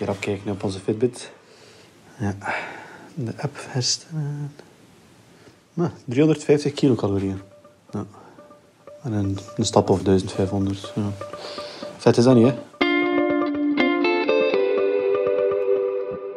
Keer 0.00 0.08
opkijken 0.08 0.50
op 0.50 0.62
onze 0.62 0.78
Fitbit. 0.78 1.30
Ja. 2.18 2.34
De 3.14 3.32
app 3.36 3.58
herstellen. 3.68 4.54
Nou, 5.74 5.90
350 6.04 6.72
kilocalorieën. 6.72 7.40
Ja. 7.90 8.06
En 9.02 9.12
een, 9.12 9.38
een 9.56 9.64
stap 9.64 9.90
of 9.90 10.02
1500. 10.02 10.92
Ja. 10.94 11.10
Vet 11.96 12.16
is 12.16 12.24
dat 12.24 12.34
niet, 12.34 12.46
hè? 12.46 12.54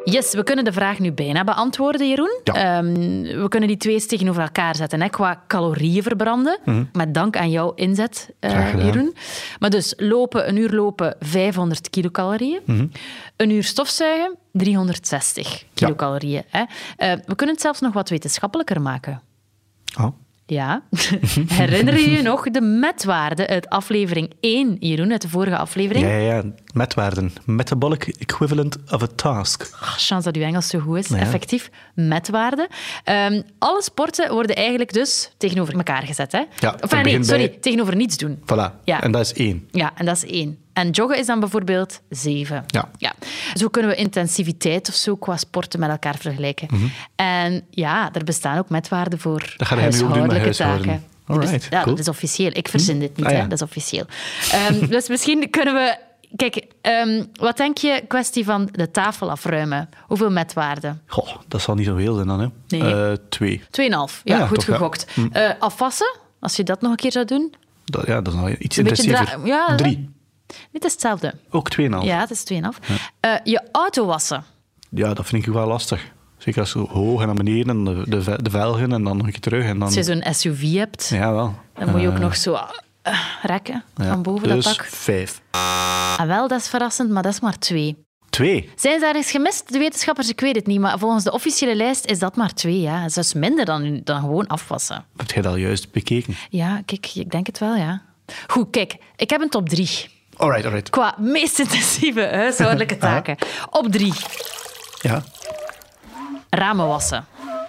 Yes, 0.04 0.34
we 0.34 0.42
kunnen 0.42 0.64
de 0.64 0.72
vraag 0.72 0.98
nu 0.98 1.12
bijna 1.12 1.44
beantwoorden, 1.44 2.08
Jeroen. 2.08 2.40
Ja. 2.44 2.78
Um, 2.78 3.22
we 3.22 3.46
kunnen 3.48 3.68
die 3.68 3.76
twee 3.78 4.06
tegenover 4.06 4.42
elkaar 4.42 4.76
zetten 4.76 5.00
hè, 5.00 5.08
qua 5.08 5.42
calorieën 5.46 6.02
verbranden. 6.02 6.58
Mm 6.64 6.88
Met 6.92 7.14
dank 7.14 7.36
aan 7.36 7.50
jouw 7.50 7.72
inzet, 7.74 8.30
uh, 8.40 8.84
Jeroen. 8.84 9.14
Maar 9.58 9.70
dus 9.70 9.94
lopen, 9.96 10.48
een 10.48 10.56
uur 10.56 10.70
lopen 10.70 11.16
500 11.20 11.90
kilocalorieën. 11.90 12.60
Mm 12.64 12.90
Een 13.36 13.50
uur 13.50 13.64
stofzuigen 13.64 14.36
360 14.52 15.64
kilocalorieën. 15.74 16.42
Hè. 16.48 16.60
Uh, 16.60 16.66
we 17.26 17.34
kunnen 17.34 17.54
het 17.54 17.64
zelfs 17.64 17.80
nog 17.80 17.92
wat 17.92 18.08
wetenschappelijker 18.08 18.80
maken. 18.80 19.22
Oh. 20.00 20.08
Ja. 20.46 20.82
Herinner 21.48 21.98
je 21.98 22.10
je 22.10 22.22
nog 22.22 22.50
de 22.50 22.60
metwaarde 22.60 23.46
uit 23.46 23.68
aflevering 23.68 24.32
1, 24.40 24.76
Jeroen, 24.78 25.10
uit 25.10 25.22
de 25.22 25.28
vorige 25.28 25.56
aflevering? 25.56 26.06
Ja, 26.06 26.16
ja, 26.16 26.34
ja. 26.34 26.42
metwaarden. 26.72 27.32
Metabolic 27.44 28.06
equivalent 28.18 28.76
of 28.90 29.02
a 29.02 29.06
task. 29.14 29.70
Oh, 29.72 29.82
chance 29.82 30.24
dat 30.24 30.36
uw 30.36 30.42
Engels 30.42 30.68
zo 30.68 30.78
goed 30.78 30.98
is. 30.98 31.10
Effectief, 31.10 31.70
metwaarde. 31.94 32.68
Um, 33.04 33.42
alle 33.58 33.82
sporten 33.82 34.32
worden 34.32 34.56
eigenlijk 34.56 34.92
dus 34.92 35.30
tegenover 35.36 35.74
elkaar 35.74 36.02
gezet. 36.02 36.32
Hè? 36.32 36.42
Ja, 36.58 36.76
of, 36.80 37.02
nee, 37.02 37.24
sorry, 37.24 37.48
tegenover 37.48 37.96
niets 37.96 38.16
doen. 38.16 38.38
Voilà. 38.40 38.84
Ja. 38.84 39.02
En 39.02 39.12
dat 39.12 39.20
is 39.20 39.32
één. 39.32 39.68
Ja, 39.70 39.92
en 39.94 40.06
dat 40.06 40.16
is 40.16 40.24
één. 40.24 40.58
En 40.74 40.90
joggen 40.90 41.18
is 41.18 41.26
dan 41.26 41.40
bijvoorbeeld 41.40 42.00
zeven. 42.08 42.64
Ja. 42.66 42.88
ja. 42.98 43.12
Zo 43.54 43.68
kunnen 43.68 43.90
we 43.90 43.96
intensiviteit 43.96 44.88
of 44.88 44.94
zo 44.94 45.16
qua 45.16 45.36
sporten 45.36 45.80
met 45.80 45.90
elkaar 45.90 46.16
vergelijken. 46.18 46.68
Mm 46.70 46.78
-hmm. 46.78 46.92
En 47.14 47.64
ja, 47.70 48.12
er 48.12 48.24
bestaan 48.24 48.58
ook 48.58 48.68
metwaarden 48.68 49.18
voor 49.18 49.54
dat 49.56 49.68
huishoudelijke 49.68 50.54
taken. 50.54 51.04
Alright, 51.26 51.66
ja, 51.70 51.84
dat 51.84 51.98
is 51.98 52.08
officieel. 52.08 52.50
Ik 52.52 52.68
verzin 52.68 53.00
dit 53.00 53.16
niet, 53.16 53.26
ah, 53.26 53.32
ja. 53.32 53.38
hè. 53.38 53.42
dat 53.42 53.52
is 53.52 53.62
officieel. 53.62 54.04
Um, 54.70 54.86
dus 54.96 55.08
misschien 55.08 55.50
kunnen 55.50 55.74
we... 55.74 55.96
Kijk, 56.36 56.66
um, 56.82 57.26
wat 57.32 57.56
denk 57.56 57.78
je, 57.78 58.04
kwestie 58.08 58.44
van 58.44 58.68
de 58.72 58.90
tafel 58.90 59.30
afruimen? 59.30 59.88
Hoeveel 60.06 60.30
metwaarden? 60.30 61.02
Goh, 61.06 61.36
dat 61.48 61.60
zal 61.60 61.74
niet 61.74 61.86
zoveel 61.86 62.14
zijn 62.14 62.26
dan, 62.26 62.40
hè? 62.40 62.46
Nee. 62.68 63.10
Uh, 63.10 63.12
twee. 63.28 63.62
Tweeënhalf, 63.70 64.20
ja, 64.24 64.38
ja, 64.38 64.46
goed 64.46 64.56
toch, 64.56 64.64
gegokt. 64.64 65.06
Ja. 65.32 65.48
Uh, 65.48 65.54
afwassen, 65.58 66.16
als 66.40 66.56
je 66.56 66.62
dat 66.62 66.80
nog 66.80 66.90
een 66.90 66.96
keer 66.96 67.12
zou 67.12 67.24
doen? 67.24 67.54
Dat, 67.84 68.06
ja, 68.06 68.20
dat 68.20 68.32
is 68.32 68.40
nog 68.40 68.48
iets 68.50 68.78
intensiever. 68.78 69.38
Ja, 69.44 69.74
Drie. 69.74 70.10
Dit 70.72 70.84
is 70.84 70.92
hetzelfde. 70.92 71.34
Ook 71.50 71.70
2,5? 71.80 71.86
Ja, 72.02 72.20
het 72.20 72.30
is 72.30 72.44
2,5. 72.52 72.58
Ja. 73.20 73.34
Uh, 73.34 73.40
je 73.44 73.62
auto 73.72 74.06
wassen? 74.06 74.44
Ja, 74.90 75.14
dat 75.14 75.26
vind 75.26 75.46
ik 75.46 75.52
wel 75.52 75.66
lastig. 75.66 76.12
Zeker 76.38 76.60
als 76.60 76.72
je 76.72 76.78
hoog 76.78 77.20
en 77.20 77.26
naar 77.26 77.34
beneden 77.34 77.68
en 77.68 77.84
de, 77.84 78.04
de, 78.08 78.42
de 78.42 78.50
velgen 78.50 78.92
en 78.92 79.02
dan 79.02 79.16
nog 79.16 79.26
een 79.26 79.32
keer 79.32 79.40
terug. 79.40 79.64
En 79.64 79.78
dan... 79.78 79.82
Als 79.82 79.94
je 79.94 80.02
zo'n 80.02 80.24
SUV 80.30 80.74
hebt, 80.74 81.08
ja, 81.08 81.32
wel. 81.32 81.54
dan 81.74 81.90
moet 81.90 82.00
je 82.00 82.08
ook 82.08 82.14
uh, 82.14 82.20
nog 82.20 82.36
zo 82.36 82.52
uh, 82.52 82.68
rekken 83.42 83.84
ja, 83.96 84.04
van 84.04 84.22
boven 84.22 84.48
dus 84.48 84.64
dat 84.64 84.76
pak. 84.76 84.86
vijf. 84.86 85.40
Ah, 85.50 86.26
wel, 86.26 86.48
dat 86.48 86.60
is 86.60 86.68
verrassend, 86.68 87.10
maar 87.10 87.22
dat 87.22 87.32
is 87.32 87.40
maar 87.40 87.58
twee. 87.58 87.96
Twee? 88.30 88.70
Zijn 88.76 89.00
ze 89.00 89.06
ergens 89.06 89.30
gemist, 89.30 89.72
de 89.72 89.78
wetenschappers? 89.78 90.28
Ik 90.28 90.40
weet 90.40 90.56
het 90.56 90.66
niet, 90.66 90.80
maar 90.80 90.98
volgens 90.98 91.24
de 91.24 91.32
officiële 91.32 91.74
lijst 91.74 92.04
is 92.04 92.18
dat 92.18 92.36
maar 92.36 92.54
twee. 92.54 92.80
Ja. 92.80 92.98
Dat 92.98 93.08
is 93.08 93.14
dus 93.14 93.32
minder 93.32 93.64
dan, 93.64 94.00
dan 94.04 94.20
gewoon 94.20 94.46
afwassen. 94.46 95.04
Heb 95.16 95.30
jij 95.30 95.42
dat 95.42 95.52
al 95.52 95.58
juist 95.58 95.92
bekeken? 95.92 96.36
Ja, 96.50 96.82
kijk, 96.84 97.10
ik 97.14 97.30
denk 97.30 97.46
het 97.46 97.58
wel, 97.58 97.76
ja. 97.76 98.02
Goed, 98.46 98.70
kijk, 98.70 98.96
ik 99.16 99.30
heb 99.30 99.40
een 99.40 99.48
top 99.48 99.68
drie. 99.68 99.88
Alright, 100.36 100.64
alright. 100.64 100.90
Qua 100.90 101.14
meest 101.18 101.58
intensieve 101.58 102.26
huishoudelijke 102.32 102.96
taken. 102.96 103.36
Op 103.70 103.92
drie. 103.92 104.12
Ja. 105.00 105.22
Ramen 106.50 106.86
wassen. 106.86 107.24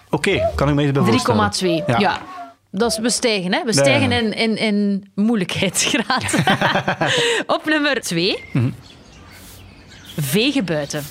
Oké, 0.10 0.30
okay, 0.30 0.52
kan 0.56 0.70
ik 0.70 0.76
me 0.76 0.82
even 0.82 1.06
voorstellen. 1.06 1.82
3,2. 1.82 1.86
Ja. 1.88 2.00
ja. 2.00 2.22
Dat 2.72 2.92
is, 2.92 2.98
we 2.98 3.10
stijgen, 3.10 3.54
hè? 3.54 3.64
We 3.64 3.74
stijgen 3.74 4.12
in, 4.12 4.34
in, 4.34 4.58
in 4.58 5.08
moeilijkheidsgraad. 5.16 6.36
Op 7.56 7.62
nummer 7.66 8.02
2. 8.02 8.44
Mm 8.52 8.62
-hmm. 8.62 8.74
Vegen 10.18 10.66
buiten. 10.66 11.04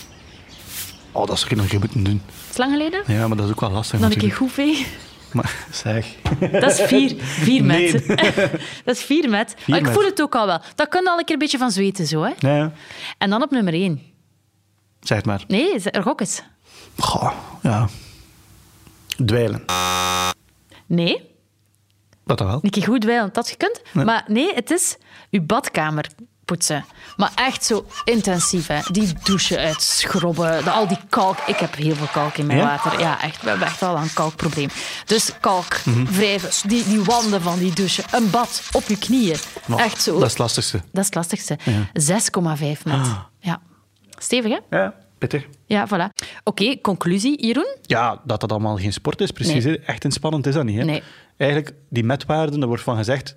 Oh, 1.13 1.27
dat 1.27 1.39
zou 1.39 1.51
ik 1.51 1.57
nog 1.57 1.73
een 1.73 1.79
moeten 1.79 2.05
doen. 2.05 2.23
Is 2.51 2.57
lang 2.57 2.73
geleden? 2.73 3.03
Ja, 3.07 3.29
maar 3.29 3.37
dat 3.37 3.47
is 3.47 3.53
ook 3.53 3.61
wel 3.61 3.71
lastig. 3.71 4.01
Dan 4.01 4.11
een 4.11 4.19
keer 4.19 4.33
goed 4.33 4.53
vegen. 4.53 4.87
Maar 5.35 5.67
zeg. 5.71 6.15
Dat 6.51 6.79
is 6.79 6.81
vier, 6.81 7.15
vier 7.19 7.65
met. 7.65 8.07
Nee. 8.07 8.27
dat 8.85 8.97
is 8.97 9.03
vier 9.03 9.31
met. 9.31 9.55
Vier 9.59 9.77
ik 9.77 9.83
met. 9.83 9.93
voel 9.93 10.05
het 10.05 10.23
ook 10.23 10.35
al 10.35 10.47
wel. 10.47 10.61
Dat 10.75 10.89
kan 10.89 11.07
al 11.07 11.19
een 11.19 11.25
keer 11.25 11.35
een 11.35 11.41
beetje 11.41 11.59
van 11.59 11.71
zweten, 11.71 12.07
zo. 12.07 12.23
Hè? 12.23 12.33
Ja. 12.39 12.73
En 13.19 13.31
dan 13.31 13.43
op 13.43 13.51
nummer 13.51 13.73
één. 13.73 14.03
Zeg 15.01 15.17
het 15.17 15.27
maar. 15.27 15.45
Nee, 15.49 15.83
gok 15.93 16.21
eens. 16.21 16.43
Goh, 16.99 17.33
ja. 17.63 17.89
Dweilen. 19.25 19.65
Nee. 20.87 21.31
Wat 22.25 22.39
dan 22.39 22.47
wel? 22.47 22.59
Een 22.63 22.71
keer 22.71 22.83
goed 22.83 23.01
dweilen, 23.01 23.33
dat 23.33 23.49
je 23.49 23.57
kunt. 23.57 23.83
Nee. 23.93 24.05
Maar 24.05 24.25
nee, 24.27 24.55
het 24.55 24.71
is 24.71 24.97
uw 25.31 25.43
badkamer 25.43 26.11
poetsen. 26.45 26.85
Maar 27.17 27.33
echt 27.35 27.65
zo 27.65 27.87
intensief, 28.05 28.67
hè. 28.67 28.81
Die 28.93 29.13
douchen 29.23 29.59
uitschrobben, 29.59 30.73
al 30.73 30.89
die 30.89 30.99
kalk. 31.09 31.39
Ik 31.47 31.57
heb 31.57 31.75
heel 31.75 31.95
veel 31.95 32.07
kalk 32.13 32.37
in 32.37 32.47
mijn 32.47 32.59
ja? 32.59 32.65
water. 32.65 33.01
Ja, 33.01 33.23
echt. 33.23 33.43
We 33.43 33.49
hebben 33.49 33.67
echt 33.67 33.81
wel 33.81 33.97
een 33.97 34.13
kalkprobleem. 34.13 34.69
Dus 35.07 35.31
kalk, 35.41 35.81
mm 35.85 35.95
-hmm. 35.95 36.07
wrijven, 36.07 36.69
die, 36.69 36.85
die 36.85 37.03
wanden 37.03 37.43
van 37.43 37.59
die 37.59 37.73
douchen. 37.73 38.05
Een 38.11 38.31
bad 38.31 38.63
op 38.73 38.83
je 38.87 38.99
knieën. 38.99 39.37
Oh, 39.71 39.81
echt 39.81 40.03
zo. 40.03 40.13
Dat 40.13 40.23
is 40.23 40.29
het 40.29 40.39
lastigste. 40.39 40.77
Dat 40.77 41.01
is 41.01 41.07
het 41.07 41.15
lastigste. 41.15 41.59
Ja. 41.65 41.87
6,5 42.57 42.83
met. 42.85 42.95
Ah. 42.95 43.19
Ja. 43.39 43.61
Stevig, 44.19 44.53
hè? 44.53 44.79
Ja. 44.79 44.95
Pittig. 45.19 45.47
Ja, 45.67 45.87
voilà. 45.89 46.25
Oké, 46.45 46.63
okay, 46.63 46.81
conclusie, 46.81 47.47
Jeroen? 47.47 47.77
Ja, 47.83 48.21
dat 48.25 48.41
dat 48.41 48.51
allemaal 48.51 48.77
geen 48.77 48.93
sport 48.93 49.21
is, 49.21 49.31
precies. 49.31 49.65
Nee. 49.65 49.79
Echt 49.79 50.05
inspannend 50.05 50.47
is 50.47 50.55
dat 50.55 50.65
niet. 50.65 50.79
Hè? 50.79 50.85
Nee. 50.85 51.03
Eigenlijk, 51.37 51.75
die 51.91 52.05
metwaarden, 52.05 52.59
daar 52.59 52.69
wordt 52.69 52.83
van 52.83 52.97
gezegd 52.97 53.37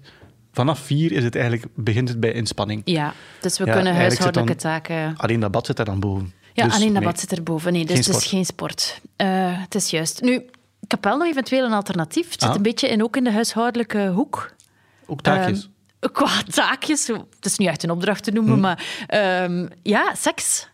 vanaf 0.58 0.80
vier 0.80 1.12
is 1.12 1.24
het 1.24 1.36
eigenlijk, 1.36 1.66
begint 1.76 2.10
het 2.10 2.20
bij 2.20 2.32
inspanning. 2.32 2.82
Ja, 2.86 3.14
dus 3.42 3.58
we 3.58 3.66
ja, 3.66 3.74
kunnen 3.74 3.96
huishoudelijke 3.96 4.56
taken... 4.56 5.14
Alleen 5.18 5.40
dat 5.40 5.52
bad 5.52 5.66
zit 5.66 5.80
er 5.80 5.86
dan 5.86 6.00
boven. 6.00 6.34
Ja, 6.54 6.64
dus, 6.64 6.74
alleen 6.74 6.94
dat 6.94 7.04
nee. 7.04 7.12
bad 7.12 7.20
zit 7.20 7.32
er 7.32 7.44
boven. 7.44 7.74
Nee, 7.74 7.86
dus 7.86 8.08
het 8.08 8.16
is 8.16 8.26
geen 8.26 8.46
sport. 8.46 9.02
Uh, 9.18 9.28
het 9.62 9.76
is 9.76 9.90
juist. 9.90 10.22
Nu, 10.22 10.46
wel 11.02 11.18
nog 11.18 11.28
eventueel 11.28 11.66
een 11.66 11.74
alternatief. 11.74 12.32
Het 12.32 12.42
zit 12.42 12.50
Ah. 12.50 12.56
een 12.56 12.62
beetje 12.62 12.88
in, 12.88 13.04
ook 13.04 13.18
in 13.18 13.24
de 13.24 13.32
huishoudelijke 13.32 14.08
hoek. 14.08 14.54
Ook 15.06 15.22
taakjes. 15.22 15.70
Um, 16.00 16.12
qua 16.12 16.44
taakjes. 16.50 17.08
Het 17.08 17.46
is 17.46 17.58
niet 17.58 17.68
echt 17.68 17.84
een 17.84 17.92
opdracht 17.92 18.24
te 18.24 18.32
noemen, 18.32 18.54
Hm. 18.54 18.60
maar... 18.60 18.84
Um, 19.44 19.70
ja, 19.84 20.16
seks. 20.16 20.70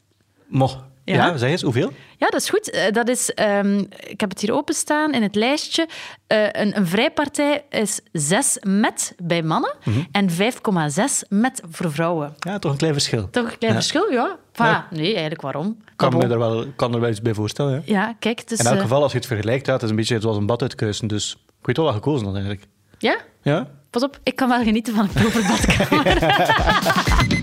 Mocht. 0.48 0.78
Ja. 1.06 1.14
Ja. 1.16 1.38
zeg 1.38 1.50
eens, 1.50 1.62
hoeveel? 1.62 1.92
Ja, 2.18 2.28
dat 2.30 2.42
is 2.42 2.50
goed. 2.50 2.74
Uh, 2.76 2.82
dat 2.92 3.10
is, 3.10 3.32
um, 3.42 3.88
ik 4.00 4.20
heb 4.20 4.30
het 4.30 4.40
hier 4.42 4.54
openstaan 4.54 5.14
in 5.14 5.22
het 5.22 5.36
lijstje. 5.36 5.88
Uh, 6.28 6.46
een, 6.52 6.78
een 6.78 6.88
vrijpartij 6.88 7.64
is 7.70 8.00
6 8.12 8.58
met 8.62 9.14
bij 9.24 9.42
mannen 9.44 9.76
Mhm. 9.84 10.00
en 10.12 10.30
5,6 10.30 11.24
met 11.30 11.62
voor 11.70 11.92
vrouwen. 11.92 12.34
Ja, 12.40 12.60
toch 12.60 12.72
een 12.72 12.78
klein 12.78 12.94
verschil. 12.94 13.30
Toch 13.30 13.52
een 13.52 13.58
klein 13.58 13.74
Ja. 13.74 13.80
verschil, 13.80 14.12
ja. 14.12 14.38
Ja. 14.54 14.88
Nee, 14.92 15.12
eigenlijk 15.12 15.42
waarom? 15.42 15.78
Kan 15.96 16.18
me 16.18 16.28
er 16.28 16.38
wel, 16.40 16.66
kan 16.76 16.94
er 16.94 17.00
wel 17.00 17.10
iets 17.10 17.22
bij 17.22 17.34
voorstellen. 17.34 17.84
Ja. 17.86 18.02
Ja, 18.02 18.16
kijk. 18.20 18.48
Dus, 18.48 18.60
In 18.60 18.66
elk 18.66 18.76
eh, 18.76 18.82
geval, 18.82 19.02
als 19.04 19.12
je 19.12 19.18
het 19.18 19.28
vergelijkt, 19.28 19.66
ja, 19.66 19.74
het 19.74 19.84
is 19.84 19.90
een 19.90 19.96
beetje 19.96 20.20
zoals 20.22 20.38
een 20.38 20.46
bad 20.46 20.62
uitkuisen. 20.62 21.08
Dus 21.08 21.32
ik 21.60 21.66
weet 21.66 21.78
wel 21.78 21.86
wat 21.86 21.94
gekozen 21.96 22.26
had 22.26 22.36
eigenlijk. 22.36 22.66
ja? 22.98 23.18
Ja? 23.42 23.68
Pas 23.90 24.04
op, 24.04 24.20
ik 24.24 24.36
kan 24.36 24.50
wel 24.50 24.64
genieten 24.64 24.96
van 24.96 25.04
een 25.04 25.12
proper 25.14 25.42
badkamer. 25.48 27.42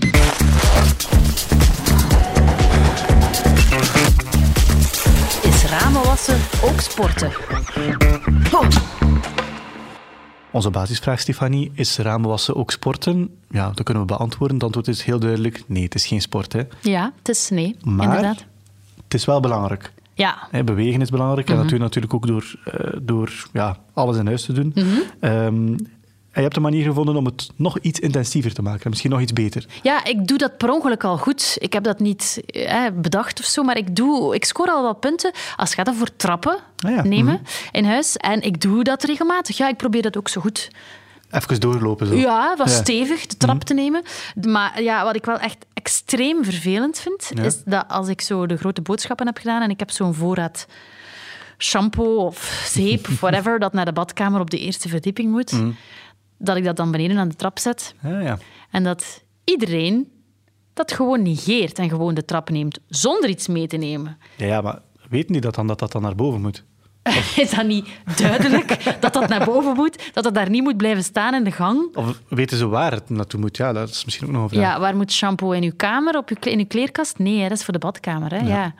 Is 6.11 6.27
ramen 6.27 6.39
wassen 6.39 6.69
ook 6.69 6.79
sporten? 6.79 7.31
Onze 10.51 10.69
basisvraag, 10.69 11.19
Stefanie, 11.19 11.71
is 11.73 11.97
ramenwassen 11.97 12.55
ook 12.55 12.71
sporten? 12.71 13.29
Ja, 13.49 13.71
dat 13.73 13.83
kunnen 13.85 14.03
we 14.07 14.13
beantwoorden. 14.15 14.55
Het 14.55 14.65
antwoord 14.65 14.87
is 14.87 15.03
heel 15.03 15.19
duidelijk, 15.19 15.63
nee, 15.67 15.83
het 15.83 15.95
is 15.95 16.05
geen 16.05 16.21
sport. 16.21 16.53
Hè. 16.53 16.61
Ja, 16.81 17.11
het 17.17 17.29
is 17.29 17.49
nee, 17.49 17.75
Maar 17.83 18.05
inderdaad. 18.07 18.45
het 19.03 19.13
is 19.13 19.25
wel 19.25 19.39
belangrijk. 19.39 19.93
Ja, 20.13 20.47
Hè, 20.51 20.63
bewegen 20.63 21.01
is 21.01 21.09
belangrijk 21.09 21.47
Mhm. 21.47 21.55
en 21.55 21.61
dat 21.61 21.69
doe 21.69 21.77
je 21.77 21.83
natuurlijk 21.83 22.13
ook 22.13 22.27
door, 22.27 22.55
eh, 22.65 22.97
door 23.01 23.31
ja, 23.53 23.77
alles 23.93 24.17
in 24.17 24.25
huis 24.27 24.45
te 24.45 24.53
doen. 24.53 24.71
Mhm. 24.75 24.87
Ehm, 25.19 25.75
en 26.31 26.37
je 26.37 26.41
hebt 26.41 26.55
een 26.55 26.61
manier 26.61 26.83
gevonden 26.83 27.15
om 27.15 27.25
het 27.25 27.49
nog 27.55 27.79
iets 27.79 27.99
intensiever 27.99 28.53
te 28.53 28.61
maken, 28.61 28.89
misschien 28.89 29.11
nog 29.11 29.21
iets 29.21 29.33
beter. 29.33 29.65
Ja, 29.81 30.05
ik 30.05 30.27
doe 30.27 30.37
dat 30.37 30.57
per 30.57 30.69
ongeluk 30.69 31.03
al 31.03 31.17
goed. 31.17 31.55
Ik 31.59 31.73
heb 31.73 31.83
dat 31.83 31.99
niet 31.99 32.41
eh, 32.45 32.85
bedacht 32.93 33.39
of 33.39 33.45
zo, 33.45 33.63
maar 33.63 33.77
ik, 33.77 33.95
doe, 33.95 34.35
ik 34.35 34.45
scoor 34.45 34.67
al 34.67 34.83
wat 34.83 34.99
punten 34.99 35.31
als 35.55 35.69
het 35.69 35.77
gaat 35.79 35.89
over 35.89 36.15
trappen 36.15 36.57
Ah 36.77 36.91
ja, 36.91 37.03
nemen 37.03 37.33
mhm. 37.33 37.43
in 37.71 37.85
huis. 37.85 38.17
En 38.17 38.41
ik 38.41 38.61
doe 38.61 38.83
dat 38.83 39.03
regelmatig. 39.03 39.57
Ja, 39.57 39.67
ik 39.67 39.77
probeer 39.77 40.01
dat 40.01 40.17
ook 40.17 40.29
zo 40.29 40.41
goed. 40.41 40.69
Even 41.31 41.59
doorlopen 41.59 42.07
zo. 42.07 42.15
Ja, 42.15 42.55
wat 42.57 42.69
Ja. 42.69 42.75
stevig, 42.75 43.25
de 43.25 43.37
trap 43.37 43.63
te 43.63 43.73
nemen. 43.73 44.03
Maar 44.47 44.81
ja, 44.81 45.03
wat 45.03 45.15
ik 45.15 45.25
wel 45.25 45.37
echt 45.37 45.65
extreem 45.73 46.43
vervelend 46.43 46.99
vind, 46.99 47.31
Ja. 47.35 47.43
is 47.43 47.63
dat 47.63 47.85
als 47.87 48.07
ik 48.07 48.21
zo 48.21 48.45
de 48.45 48.57
grote 48.57 48.81
boodschappen 48.81 49.25
heb 49.25 49.37
gedaan 49.37 49.61
en 49.61 49.69
ik 49.69 49.79
heb 49.79 49.91
zo'n 49.91 50.13
voorraad 50.13 50.67
shampoo 51.57 52.15
of 52.15 52.63
zeep 52.65 53.07
of 53.07 53.19
whatever 53.25 53.59
dat 53.59 53.73
naar 53.73 53.85
de 53.85 53.93
badkamer 53.93 54.39
op 54.39 54.49
de 54.49 54.59
eerste 54.59 54.89
verdieping 54.89 55.31
moet, 55.31 55.51
mhm. 55.51 55.71
Dat 56.41 56.57
ik 56.57 56.63
dat 56.63 56.75
dan 56.75 56.91
beneden 56.91 57.17
aan 57.17 57.29
de 57.29 57.35
trap 57.35 57.59
zet. 57.59 57.95
Ja, 58.03 58.19
ja. 58.19 58.37
En 58.71 58.83
dat 58.83 59.23
iedereen 59.43 60.11
dat 60.73 60.91
gewoon 60.91 61.21
negeert 61.21 61.79
en 61.79 61.89
gewoon 61.89 62.13
de 62.13 62.25
trap 62.25 62.49
neemt 62.49 62.79
zonder 62.87 63.29
iets 63.29 63.47
mee 63.47 63.67
te 63.67 63.77
nemen. 63.77 64.17
Ja, 64.37 64.45
ja 64.45 64.61
maar 64.61 64.81
weten 65.09 65.31
die 65.31 65.41
dat 65.41 65.55
dan 65.55 65.67
dat 65.67 65.79
dat 65.79 65.91
dan 65.91 66.01
naar 66.01 66.15
boven 66.15 66.41
moet? 66.41 66.63
Is 67.35 67.49
dat 67.49 67.65
niet 67.65 67.87
duidelijk 68.15 68.97
dat 68.99 69.13
dat 69.13 69.29
naar 69.29 69.45
boven 69.45 69.75
moet? 69.75 70.09
Dat 70.13 70.23
dat 70.23 70.33
daar 70.33 70.49
niet 70.49 70.63
moet 70.63 70.77
blijven 70.77 71.03
staan 71.03 71.33
in 71.33 71.43
de 71.43 71.51
gang? 71.51 71.95
Of 71.95 72.21
weten 72.29 72.57
ze 72.57 72.67
waar 72.67 72.91
het 72.91 73.09
naartoe 73.09 73.39
moet? 73.39 73.57
Ja, 73.57 73.73
dat 73.73 73.89
is 73.89 74.05
misschien 74.05 74.27
ook 74.27 74.33
nog 74.33 74.43
een 74.43 74.49
vraag. 74.49 74.61
Ja, 74.61 74.79
waar 74.79 74.95
moet 74.95 75.11
shampoo 75.11 75.51
in 75.51 75.63
uw 75.63 75.75
kamer? 75.75 76.17
Op 76.17 76.29
uw, 76.29 76.51
in 76.51 76.59
uw 76.59 76.65
kleerkast? 76.65 77.17
Nee, 77.17 77.41
hè, 77.41 77.47
dat 77.47 77.57
is 77.57 77.63
voor 77.63 77.73
de 77.73 77.79
badkamer. 77.79 78.31
Hè? 78.31 78.39
Ja. 78.39 78.73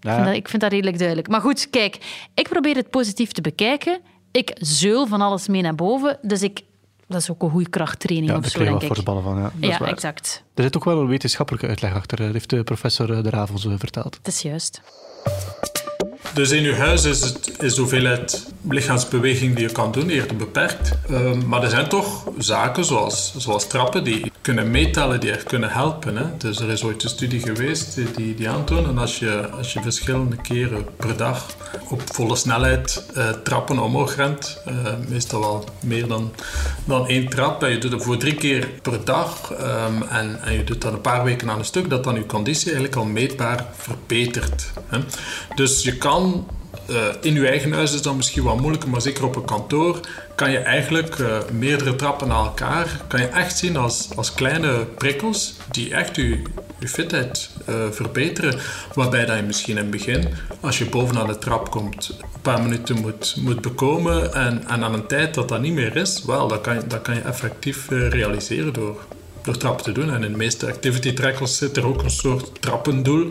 ja. 0.00 0.10
Ik, 0.10 0.10
vind 0.10 0.24
dat, 0.24 0.34
ik 0.34 0.48
vind 0.48 0.62
dat 0.62 0.72
redelijk 0.72 0.98
duidelijk. 0.98 1.28
Maar 1.28 1.40
goed, 1.40 1.70
kijk, 1.70 2.26
ik 2.34 2.48
probeer 2.48 2.76
het 2.76 2.90
positief 2.90 3.32
te 3.32 3.40
bekijken. 3.40 4.00
Ik 4.30 4.56
zeul 4.58 5.06
van 5.06 5.20
alles 5.20 5.48
mee 5.48 5.62
naar 5.62 5.74
boven, 5.74 6.18
dus 6.22 6.42
ik 6.42 6.60
dat 7.12 7.20
is 7.20 7.30
ook 7.30 7.42
een 7.42 7.50
goede 7.50 7.68
krachttraining 7.68 8.32
ja, 8.32 8.38
of 8.38 8.46
zo, 8.46 8.58
denk 8.64 8.80
ik. 8.80 8.86
voor 8.86 8.96
de 8.96 9.02
ballen 9.02 9.22
van, 9.22 9.38
ja. 9.38 9.52
ja, 9.58 9.80
exact. 9.80 10.44
Er 10.54 10.62
zit 10.62 10.76
ook 10.76 10.84
wel 10.84 11.00
een 11.00 11.06
wetenschappelijke 11.06 11.66
uitleg 11.66 11.94
achter, 11.94 12.20
eh, 12.20 12.32
heeft 12.32 12.50
de 12.50 12.62
professor 12.62 13.12
eh, 13.12 13.22
De 13.22 13.30
Ravels 13.30 13.66
verteld. 13.78 14.18
Dat 14.22 14.34
is 14.34 14.42
juist. 14.42 14.82
Dus 16.34 16.50
in 16.50 16.62
je 16.62 16.74
huis 16.74 17.04
is, 17.04 17.20
het, 17.20 17.52
is 17.60 17.74
de 17.74 17.80
hoeveelheid 17.80 18.46
lichaamsbeweging 18.68 19.54
die 19.54 19.66
je 19.66 19.72
kan 19.72 19.92
doen 19.92 20.08
eerder 20.08 20.36
beperkt. 20.36 20.92
Ehm, 21.08 21.48
maar 21.48 21.62
er 21.62 21.70
zijn 21.70 21.88
toch 21.88 22.24
zaken 22.38 22.84
zoals, 22.84 23.34
zoals 23.36 23.66
trappen 23.66 24.04
die 24.04 24.32
kunnen 24.40 24.70
meetellen, 24.70 25.20
die 25.20 25.30
er 25.30 25.44
kunnen 25.44 25.70
helpen. 25.70 26.16
Hè? 26.16 26.24
Dus 26.38 26.60
er 26.60 26.70
is 26.70 26.84
ooit 26.84 27.02
een 27.02 27.08
studie 27.08 27.40
geweest 27.40 28.00
die, 28.16 28.34
die 28.34 28.48
aantonen 28.48 28.98
als 28.98 29.18
je, 29.18 29.48
als 29.50 29.72
je 29.72 29.80
verschillende 29.82 30.36
keren 30.36 30.86
per 30.96 31.16
dag 31.16 31.46
op 31.88 32.02
volle 32.04 32.36
snelheid 32.36 33.04
uh, 33.16 33.28
trappen 33.28 33.78
omhoog 33.78 34.16
rent, 34.16 34.62
uh, 34.68 34.74
meestal 35.08 35.40
wel 35.40 35.64
meer 35.80 36.06
dan, 36.06 36.32
dan 36.84 37.06
één 37.06 37.28
trap, 37.28 37.62
en 37.62 37.70
je 37.70 37.78
doet 37.78 37.92
het 37.92 38.02
voor 38.02 38.16
drie 38.16 38.34
keer 38.34 38.68
per 38.82 39.04
dag 39.04 39.52
um, 39.60 40.02
en, 40.02 40.40
en 40.42 40.52
je 40.52 40.64
doet 40.64 40.82
dat 40.82 40.92
een 40.92 41.00
paar 41.00 41.24
weken 41.24 41.50
aan 41.50 41.58
een 41.58 41.64
stuk, 41.64 41.90
dat 41.90 42.04
dan 42.04 42.14
je 42.14 42.26
conditie 42.26 42.64
eigenlijk 42.64 42.96
al 42.96 43.04
meetbaar 43.04 43.66
verbetert. 43.76 44.70
Hè? 44.86 44.98
Dus 45.54 45.82
je 45.82 45.96
kan 45.96 46.11
uh, 46.90 46.96
in 47.20 47.34
je 47.34 47.48
eigen 47.48 47.72
huis 47.72 47.94
is 47.94 48.02
dat 48.02 48.14
misschien 48.14 48.42
wat 48.42 48.60
moeilijker, 48.60 48.88
maar 48.88 49.00
zeker 49.00 49.24
op 49.24 49.36
een 49.36 49.44
kantoor 49.44 50.00
kan 50.34 50.50
je 50.50 50.58
eigenlijk 50.58 51.18
uh, 51.18 51.38
meerdere 51.52 51.96
trappen 51.96 52.28
naar 52.28 52.44
elkaar, 52.44 53.00
kan 53.08 53.20
je 53.20 53.26
echt 53.26 53.58
zien 53.58 53.76
als, 53.76 54.08
als 54.16 54.34
kleine 54.34 54.84
prikkels 54.84 55.54
die 55.70 55.94
echt 55.94 56.16
je, 56.16 56.42
fitheid 56.80 57.50
uh, 57.68 57.74
verbeteren. 57.90 58.58
Waarbij 58.94 59.26
dat 59.26 59.36
je 59.36 59.42
misschien 59.42 59.76
in 59.76 59.82
het 59.82 59.90
begin, 59.90 60.28
als 60.60 60.78
je 60.78 60.84
bovenaan 60.84 61.26
de 61.26 61.38
trap 61.38 61.70
komt, 61.70 62.16
een 62.20 62.40
paar 62.42 62.62
minuten 62.62 63.00
moet, 63.00 63.36
moet 63.40 63.60
bekomen 63.60 64.34
en, 64.34 64.64
en 64.68 64.82
aan 64.84 64.94
een 64.94 65.06
tijd 65.06 65.34
dat 65.34 65.48
dat 65.48 65.60
niet 65.60 65.72
meer 65.72 65.96
is, 65.96 66.22
wel, 66.26 66.48
dat 66.48 66.60
kan, 66.60 66.82
dat 66.88 67.02
kan 67.02 67.14
je 67.14 67.20
effectief 67.20 67.88
realiseren 67.88 68.72
door 68.72 68.96
door 69.42 69.56
trappen 69.56 69.84
te 69.84 69.92
doen. 69.92 70.10
En 70.10 70.24
in 70.24 70.30
de 70.30 70.36
meeste 70.36 70.66
activity 70.66 71.12
trackers 71.12 71.56
zit 71.56 71.76
er 71.76 71.86
ook 71.86 72.02
een 72.02 72.10
soort 72.10 72.62
trappendoel. 72.62 73.28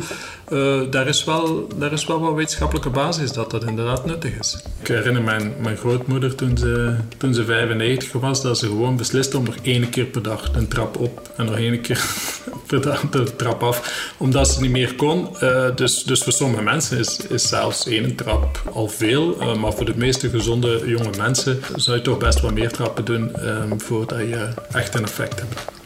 Uh, 0.49 0.81
daar, 0.89 1.07
is 1.07 1.23
wel, 1.23 1.67
daar 1.75 1.91
is 1.91 2.05
wel 2.05 2.19
wat 2.19 2.33
wetenschappelijke 2.33 2.89
basis 2.89 3.31
dat 3.31 3.51
dat 3.51 3.63
inderdaad 3.63 4.05
nuttig 4.05 4.39
is. 4.39 4.63
Ik 4.81 4.87
herinner 4.87 5.21
mijn, 5.21 5.53
mijn 5.61 5.77
grootmoeder 5.77 6.35
toen 6.35 6.57
ze, 6.57 6.95
toen 7.17 7.33
ze 7.33 7.45
95 7.45 8.11
was, 8.11 8.41
dat 8.41 8.57
ze 8.57 8.65
gewoon 8.65 8.97
besliste 8.97 9.37
om 9.37 9.43
nog 9.43 9.55
één 9.61 9.89
keer 9.89 10.05
per 10.05 10.21
dag 10.21 10.51
een 10.53 10.67
trap 10.67 10.97
op 10.97 11.31
en 11.37 11.45
nog 11.45 11.55
één 11.55 11.81
keer 11.81 12.03
per 12.67 12.81
dag 12.81 13.09
de 13.09 13.35
trap 13.35 13.63
af, 13.63 14.13
omdat 14.17 14.47
ze 14.49 14.61
niet 14.61 14.71
meer 14.71 14.95
kon. 14.95 15.27
Uh, 15.43 15.75
dus, 15.75 16.03
dus 16.03 16.23
voor 16.23 16.33
sommige 16.33 16.63
mensen 16.63 16.97
is, 16.97 17.19
is 17.29 17.47
zelfs 17.47 17.87
één 17.87 18.15
trap 18.15 18.61
al 18.73 18.87
veel, 18.87 19.41
uh, 19.41 19.55
maar 19.55 19.73
voor 19.73 19.85
de 19.85 19.97
meeste 19.97 20.29
gezonde 20.29 20.83
jonge 20.85 21.17
mensen 21.17 21.59
zou 21.75 21.97
je 21.97 22.03
toch 22.03 22.17
best 22.17 22.39
wat 22.39 22.53
meer 22.53 22.71
trappen 22.71 23.05
doen 23.05 23.31
voordat 23.77 24.19
je 24.19 24.47
echt 24.71 24.95
een 24.95 25.03
effect 25.03 25.39
hebt 25.39 25.80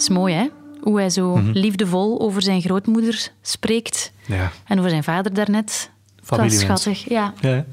is 0.00 0.08
mooi, 0.08 0.34
hè? 0.34 0.48
Hoe 0.80 0.98
hij 0.98 1.10
zo 1.10 1.36
mhm. 1.36 1.50
liefdevol 1.50 2.20
over 2.20 2.42
zijn 2.42 2.62
grootmoeder 2.62 3.30
spreekt. 3.42 4.12
Ja. 4.26 4.52
En 4.64 4.78
over 4.78 4.90
zijn 4.90 5.04
vader 5.04 5.34
daarnet. 5.34 5.90
Dat 6.26 6.44
is 6.44 6.60
schattig, 6.60 7.08
ja. 7.08 7.34
ja. 7.40 7.64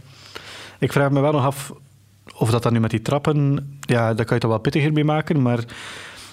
Ik 0.80 0.92
vraag 0.92 1.12
me 1.12 1.20
wel 1.20 1.32
nog 1.32 1.46
af 1.46 1.74
of 2.34 2.50
dat 2.50 2.63
dan 2.63 2.74
nu 2.74 2.80
met 2.80 2.92
die 2.92 3.02
trappen... 3.02 3.70
Ja, 3.80 4.13
daar 4.13 4.26
kan 4.26 4.36
je 4.36 4.42
toch 4.42 4.52
wel 4.52 4.60
pittiger 4.60 4.94
mee 4.94 5.04
maken, 5.04 5.42
maar... 5.42 5.60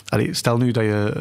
Allez, 0.09 0.39
stel 0.39 0.57
nu 0.57 0.71
dat 0.71 0.85
je 0.85 1.13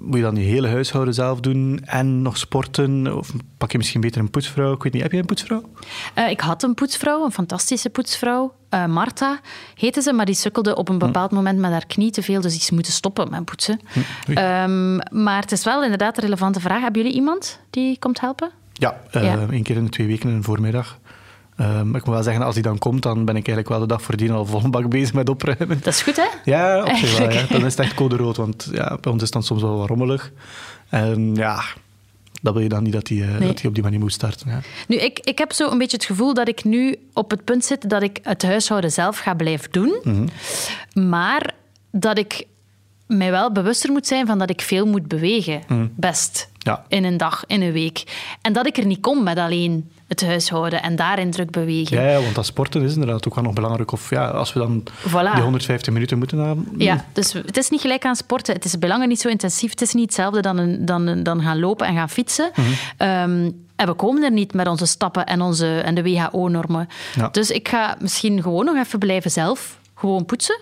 moet 0.00 0.16
je 0.16 0.22
dan 0.22 0.36
je 0.36 0.42
hele 0.42 0.68
huishouden 0.68 1.14
zelf 1.14 1.40
doen 1.40 1.80
en 1.84 2.22
nog 2.22 2.36
sporten? 2.36 3.16
Of 3.16 3.32
pak 3.58 3.72
je 3.72 3.78
misschien 3.78 4.00
beter 4.00 4.20
een 4.20 4.30
poetsvrouw? 4.30 4.72
Ik 4.72 4.82
weet 4.82 4.92
niet, 4.92 5.02
heb 5.02 5.12
je 5.12 5.18
een 5.18 5.24
poetsvrouw? 5.24 5.62
Uh, 6.14 6.30
ik 6.30 6.40
had 6.40 6.62
een 6.62 6.74
poetsvrouw, 6.74 7.24
een 7.24 7.32
fantastische 7.32 7.90
poetsvrouw. 7.90 8.54
Uh, 8.74 8.86
Marta 8.86 9.40
heette 9.74 10.02
ze, 10.02 10.12
maar 10.12 10.26
die 10.26 10.34
sukkelde 10.34 10.76
op 10.76 10.88
een 10.88 10.98
hm. 10.98 11.06
bepaald 11.06 11.30
moment 11.30 11.58
met 11.58 11.70
haar 11.70 11.86
knie 11.86 12.10
te 12.10 12.22
veel, 12.22 12.40
dus 12.40 12.52
die 12.52 12.60
is 12.60 12.70
moeten 12.70 12.92
stoppen 12.92 13.30
met 13.30 13.44
poetsen. 13.44 13.80
Hm. 14.26 14.30
Um, 14.30 15.22
maar 15.22 15.40
het 15.40 15.52
is 15.52 15.64
wel 15.64 15.82
inderdaad 15.82 16.16
een 16.16 16.22
relevante 16.22 16.60
vraag. 16.60 16.80
Hebben 16.80 17.02
jullie 17.02 17.16
iemand 17.16 17.60
die 17.70 17.98
komt 17.98 18.20
helpen? 18.20 18.50
Ja, 18.72 19.00
uh, 19.16 19.22
ja. 19.22 19.46
één 19.50 19.62
keer 19.62 19.76
in 19.76 19.84
de 19.84 19.90
twee 19.90 20.06
weken 20.06 20.28
in 20.28 20.34
een 20.34 20.42
voormiddag. 20.42 20.98
Um, 21.60 21.96
ik 21.96 22.04
moet 22.04 22.14
wel 22.14 22.22
zeggen, 22.22 22.44
als 22.44 22.54
hij 22.54 22.62
dan 22.62 22.78
komt, 22.78 23.02
dan 23.02 23.24
ben 23.24 23.36
ik 23.36 23.46
eigenlijk 23.46 23.68
wel 23.68 23.78
de 23.78 23.86
dag 23.86 24.02
voordien 24.02 24.30
al 24.30 24.46
vol 24.46 24.70
bak 24.70 24.88
bezig 24.88 25.12
met 25.12 25.28
opruimen. 25.28 25.78
Dat 25.82 25.94
is 25.94 26.02
goed, 26.02 26.16
hè? 26.16 26.26
Ja, 26.44 26.82
op 26.84 26.96
zich 26.96 27.18
wel. 27.18 27.30
Ja. 27.30 27.46
Dan 27.48 27.64
is 27.64 27.76
het 27.76 27.78
echt 27.78 27.94
code 27.94 28.16
rood, 28.16 28.36
want 28.36 28.68
ja, 28.72 28.98
bij 29.00 29.12
ons 29.12 29.22
is 29.22 29.22
het 29.22 29.32
dan 29.32 29.42
soms 29.42 29.62
wel 29.62 29.76
wat 29.76 29.88
rommelig. 29.88 30.32
En 30.88 31.34
ja, 31.34 31.62
dat 32.42 32.52
wil 32.52 32.62
je 32.62 32.68
dan 32.68 32.82
niet 32.82 32.92
dat 32.92 33.08
hij, 33.08 33.16
uh, 33.16 33.40
dat 33.40 33.60
hij 33.60 33.68
op 33.68 33.74
die 33.74 33.82
manier 33.82 33.98
moet 33.98 34.12
starten. 34.12 34.50
Ja. 34.50 34.60
Nu, 34.88 34.96
ik, 34.96 35.18
ik 35.18 35.38
heb 35.38 35.52
zo 35.52 35.70
een 35.70 35.78
beetje 35.78 35.96
het 35.96 36.06
gevoel 36.06 36.34
dat 36.34 36.48
ik 36.48 36.64
nu 36.64 36.96
op 37.12 37.30
het 37.30 37.44
punt 37.44 37.64
zit 37.64 37.90
dat 37.90 38.02
ik 38.02 38.18
het 38.22 38.42
huishouden 38.42 38.92
zelf 38.92 39.18
ga 39.18 39.34
blijven 39.34 39.72
doen. 39.72 40.00
Mm 40.02 40.28
-hmm. 40.94 41.08
Maar 41.08 41.54
dat 41.90 42.18
ik 42.18 42.46
mij 43.06 43.30
wel 43.30 43.52
bewuster 43.52 43.92
moet 43.92 44.06
zijn 44.06 44.26
van 44.26 44.38
dat 44.38 44.50
ik 44.50 44.60
veel 44.60 44.86
moet 44.86 45.08
bewegen. 45.08 45.62
Mhm. 45.68 45.86
Best. 45.96 46.48
Ja. 46.68 46.84
In 46.88 47.04
een 47.04 47.16
dag, 47.16 47.44
in 47.46 47.62
een 47.62 47.72
week. 47.72 48.02
En 48.40 48.52
dat 48.52 48.66
ik 48.66 48.76
er 48.76 48.86
niet 48.86 49.00
kom 49.00 49.22
met 49.22 49.38
alleen 49.38 49.90
het 50.08 50.26
huishouden 50.26 50.82
en 50.82 50.96
daarin 50.96 51.30
druk 51.30 51.50
bewegen. 51.50 52.02
Ja, 52.02 52.20
want 52.20 52.34
dat 52.34 52.46
sporten 52.46 52.82
is 52.82 52.92
inderdaad 52.92 53.26
ook 53.26 53.34
wel 53.34 53.44
nog 53.44 53.52
belangrijk. 53.52 53.92
Of 53.92 54.10
ja, 54.10 54.28
als 54.28 54.52
we 54.52 54.58
dan 54.58 54.82
die 55.34 55.42
150 55.42 55.92
minuten 55.92 56.18
moeten 56.18 56.38
hebben. 56.38 56.74
Ja, 56.78 57.04
dus 57.12 57.32
het 57.32 57.56
is 57.56 57.68
niet 57.70 57.80
gelijk 57.80 58.04
aan 58.04 58.16
sporten. 58.16 58.54
Het 58.54 58.64
is 58.64 58.78
belangen 58.78 59.08
niet 59.08 59.20
zo 59.20 59.28
intensief. 59.28 59.70
Het 59.70 59.80
is 59.80 59.92
niet 59.92 60.04
hetzelfde 60.04 60.40
dan, 60.40 60.76
dan, 60.80 61.22
dan 61.22 61.42
gaan 61.42 61.58
lopen 61.58 61.86
en 61.86 61.94
gaan 61.94 62.10
fietsen. 62.10 62.50
Mhm. 62.54 62.68
Ehm, 62.96 63.50
en 63.76 63.86
we 63.86 63.94
komen 63.94 64.22
er 64.22 64.32
niet 64.32 64.54
met 64.54 64.68
onze 64.68 64.86
stappen 64.86 65.26
en, 65.26 65.40
onze, 65.40 65.80
en 65.80 65.94
de 65.94 66.02
WHO-normen. 66.02 66.88
Dus 67.32 67.50
ik 67.50 67.68
ga 67.68 67.96
misschien 68.00 68.42
gewoon 68.42 68.64
nog 68.64 68.76
even 68.76 68.98
blijven 68.98 69.30
zelf 69.30 69.78
gewoon 69.94 70.24
poetsen. 70.24 70.60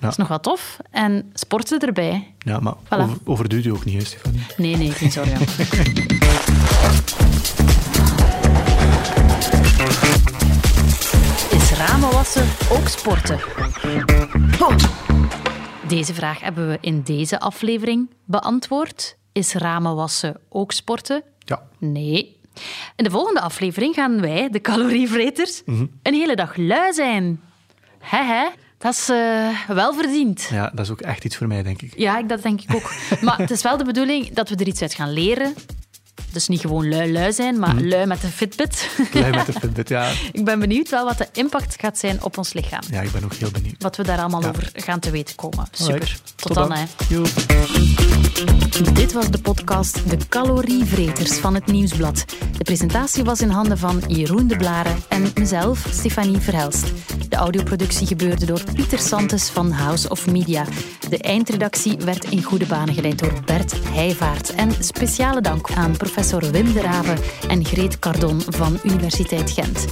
Dat 0.00 0.10
is 0.10 0.16
nog 0.16 0.28
wel 0.28 0.40
tof. 0.40 0.76
En 0.90 1.30
sporten 1.34 1.80
erbij. 1.80 2.34
Ja, 2.38 2.58
maar 2.60 2.74
voilà. 2.74 2.88
over, 2.88 3.18
overduurt 3.24 3.64
u 3.64 3.70
ook 3.70 3.84
niet, 3.84 3.94
hè, 3.94 4.04
Stefanie? 4.04 4.40
Nee, 4.56 4.76
nee, 4.76 4.90
geen 4.90 5.10
zorgen. 5.10 5.40
Is 11.50 11.70
ramen 11.72 12.10
wassen 12.12 12.46
ook 12.70 12.88
sporten? 12.88 13.40
Deze 15.88 16.14
vraag 16.14 16.40
hebben 16.40 16.68
we 16.68 16.78
in 16.80 17.02
deze 17.02 17.40
aflevering 17.40 18.10
beantwoord. 18.24 19.16
Is 19.32 19.54
ramen 19.54 19.94
wassen 19.94 20.40
ook 20.48 20.72
sporten? 20.72 21.22
Ja. 21.38 21.62
Nee. 21.78 22.40
In 22.96 23.04
de 23.04 23.10
volgende 23.10 23.40
aflevering 23.40 23.94
gaan 23.94 24.20
wij, 24.20 24.50
de 24.50 24.60
calorievreters, 24.60 25.62
mhm. 25.64 25.86
een 26.02 26.14
hele 26.14 26.36
dag 26.36 26.56
lui 26.56 26.92
zijn. 26.92 27.40
Hehe. 27.98 28.50
Dat 28.78 28.92
is 28.92 29.10
uh, 29.10 29.60
wel 29.68 29.94
verdiend. 29.94 30.48
Ja, 30.50 30.70
dat 30.74 30.84
is 30.84 30.90
ook 30.90 31.00
echt 31.00 31.24
iets 31.24 31.36
voor 31.36 31.46
mij, 31.46 31.62
denk 31.62 31.82
ik. 31.82 31.92
Ja, 31.96 32.22
dat 32.22 32.42
denk 32.42 32.60
ik 32.60 32.74
ook. 32.74 32.92
maar 33.20 33.38
het 33.38 33.50
is 33.50 33.62
wel 33.62 33.76
de 33.76 33.84
bedoeling 33.84 34.30
dat 34.32 34.48
we 34.48 34.56
er 34.56 34.66
iets 34.66 34.82
uit 34.82 34.94
gaan 34.94 35.12
leren. 35.12 35.54
Dus 36.32 36.48
niet 36.48 36.60
gewoon 36.60 36.88
lui-lui 36.88 37.32
zijn, 37.32 37.58
maar 37.58 37.74
mm. 37.74 37.88
lui 37.88 38.06
met 38.06 38.22
een 38.22 38.30
Fitbit. 38.30 38.88
Lui 39.12 39.30
met 39.30 39.48
een 39.48 39.54
Fitbit, 39.54 39.88
ja. 39.88 40.10
ik 40.32 40.44
ben 40.44 40.58
benieuwd 40.58 40.88
wel 40.88 41.04
wat 41.04 41.18
de 41.18 41.28
impact 41.32 41.76
gaat 41.80 41.98
zijn 41.98 42.22
op 42.22 42.38
ons 42.38 42.52
lichaam. 42.52 42.80
Ja, 42.90 43.00
ik 43.00 43.12
ben 43.12 43.24
ook 43.24 43.34
heel 43.34 43.50
benieuwd. 43.50 43.82
Wat 43.82 43.96
we 43.96 44.02
daar 44.02 44.18
allemaal 44.18 44.44
over 44.44 44.70
gaan 44.74 44.98
te 44.98 45.10
weten 45.10 45.34
komen. 45.34 45.66
Super. 45.72 46.18
Tot, 46.34 46.54
dan, 46.54 46.72
hè. 46.72 46.84
Dit 48.92 49.12
was 49.12 49.30
de 49.30 49.38
podcast 49.42 50.10
De 50.10 50.16
Calorievreters 50.28 51.32
van 51.38 51.54
het 51.54 51.66
Nieuwsblad. 51.66 52.24
De 52.56 52.64
presentatie 52.64 53.24
was 53.24 53.40
in 53.40 53.48
handen 53.48 53.78
van 53.78 54.02
Jeroen 54.06 54.46
de 54.46 54.56
Blaren 54.56 54.96
en 55.08 55.30
mezelf, 55.34 55.86
Stefanie 55.90 56.38
Verhelst. 56.38 56.92
De 57.28 57.36
audioproductie 57.36 58.06
gebeurde 58.06 58.46
door 58.46 58.60
Pieter 58.74 58.98
Santes 58.98 59.48
van 59.48 59.70
House 59.70 60.08
of 60.08 60.26
Media. 60.26 60.64
De 61.08 61.18
eindredactie 61.18 61.96
werd 61.96 62.24
in 62.24 62.42
goede 62.42 62.66
banen 62.66 62.94
geleid 62.94 63.18
door 63.18 63.32
Bert 63.44 63.74
Heijvaart. 63.88 64.54
En 64.54 64.70
speciale 64.80 65.40
dank 65.40 65.70
aan 65.70 65.96
professor 65.96 66.17
Wim 66.18 66.72
de 66.72 66.80
Raven 66.80 67.18
en 67.48 67.64
Greet 67.64 67.98
Cardon 67.98 68.42
van 68.48 68.78
Universiteit 68.82 69.50
Gent. 69.50 69.86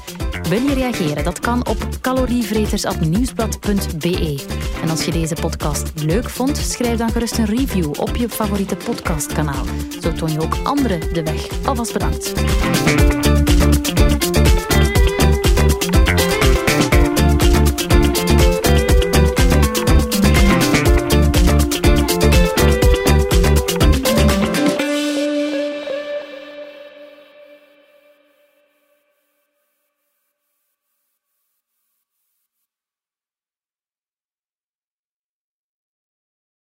Wil 0.48 0.62
je 0.62 0.74
reageren? 0.74 1.24
Dat 1.24 1.40
kan 1.40 1.66
op 1.66 1.88
calorievreters.nieuwsblad.be. 2.00 4.44
En 4.82 4.90
als 4.90 5.04
je 5.04 5.10
deze 5.10 5.34
podcast 5.34 5.92
leuk 5.94 6.30
vond, 6.30 6.56
schrijf 6.56 6.98
dan 6.98 7.10
gerust 7.10 7.38
een 7.38 7.46
review 7.46 8.00
op 8.00 8.16
je 8.16 8.28
favoriete 8.28 8.76
podcastkanaal. 8.76 9.64
Zo 10.00 10.12
toon 10.12 10.32
je 10.32 10.40
ook 10.40 10.56
anderen 10.62 11.12
de 11.12 11.22
weg. 11.22 11.48
Alvast 11.64 11.92
bedankt. 11.92 12.32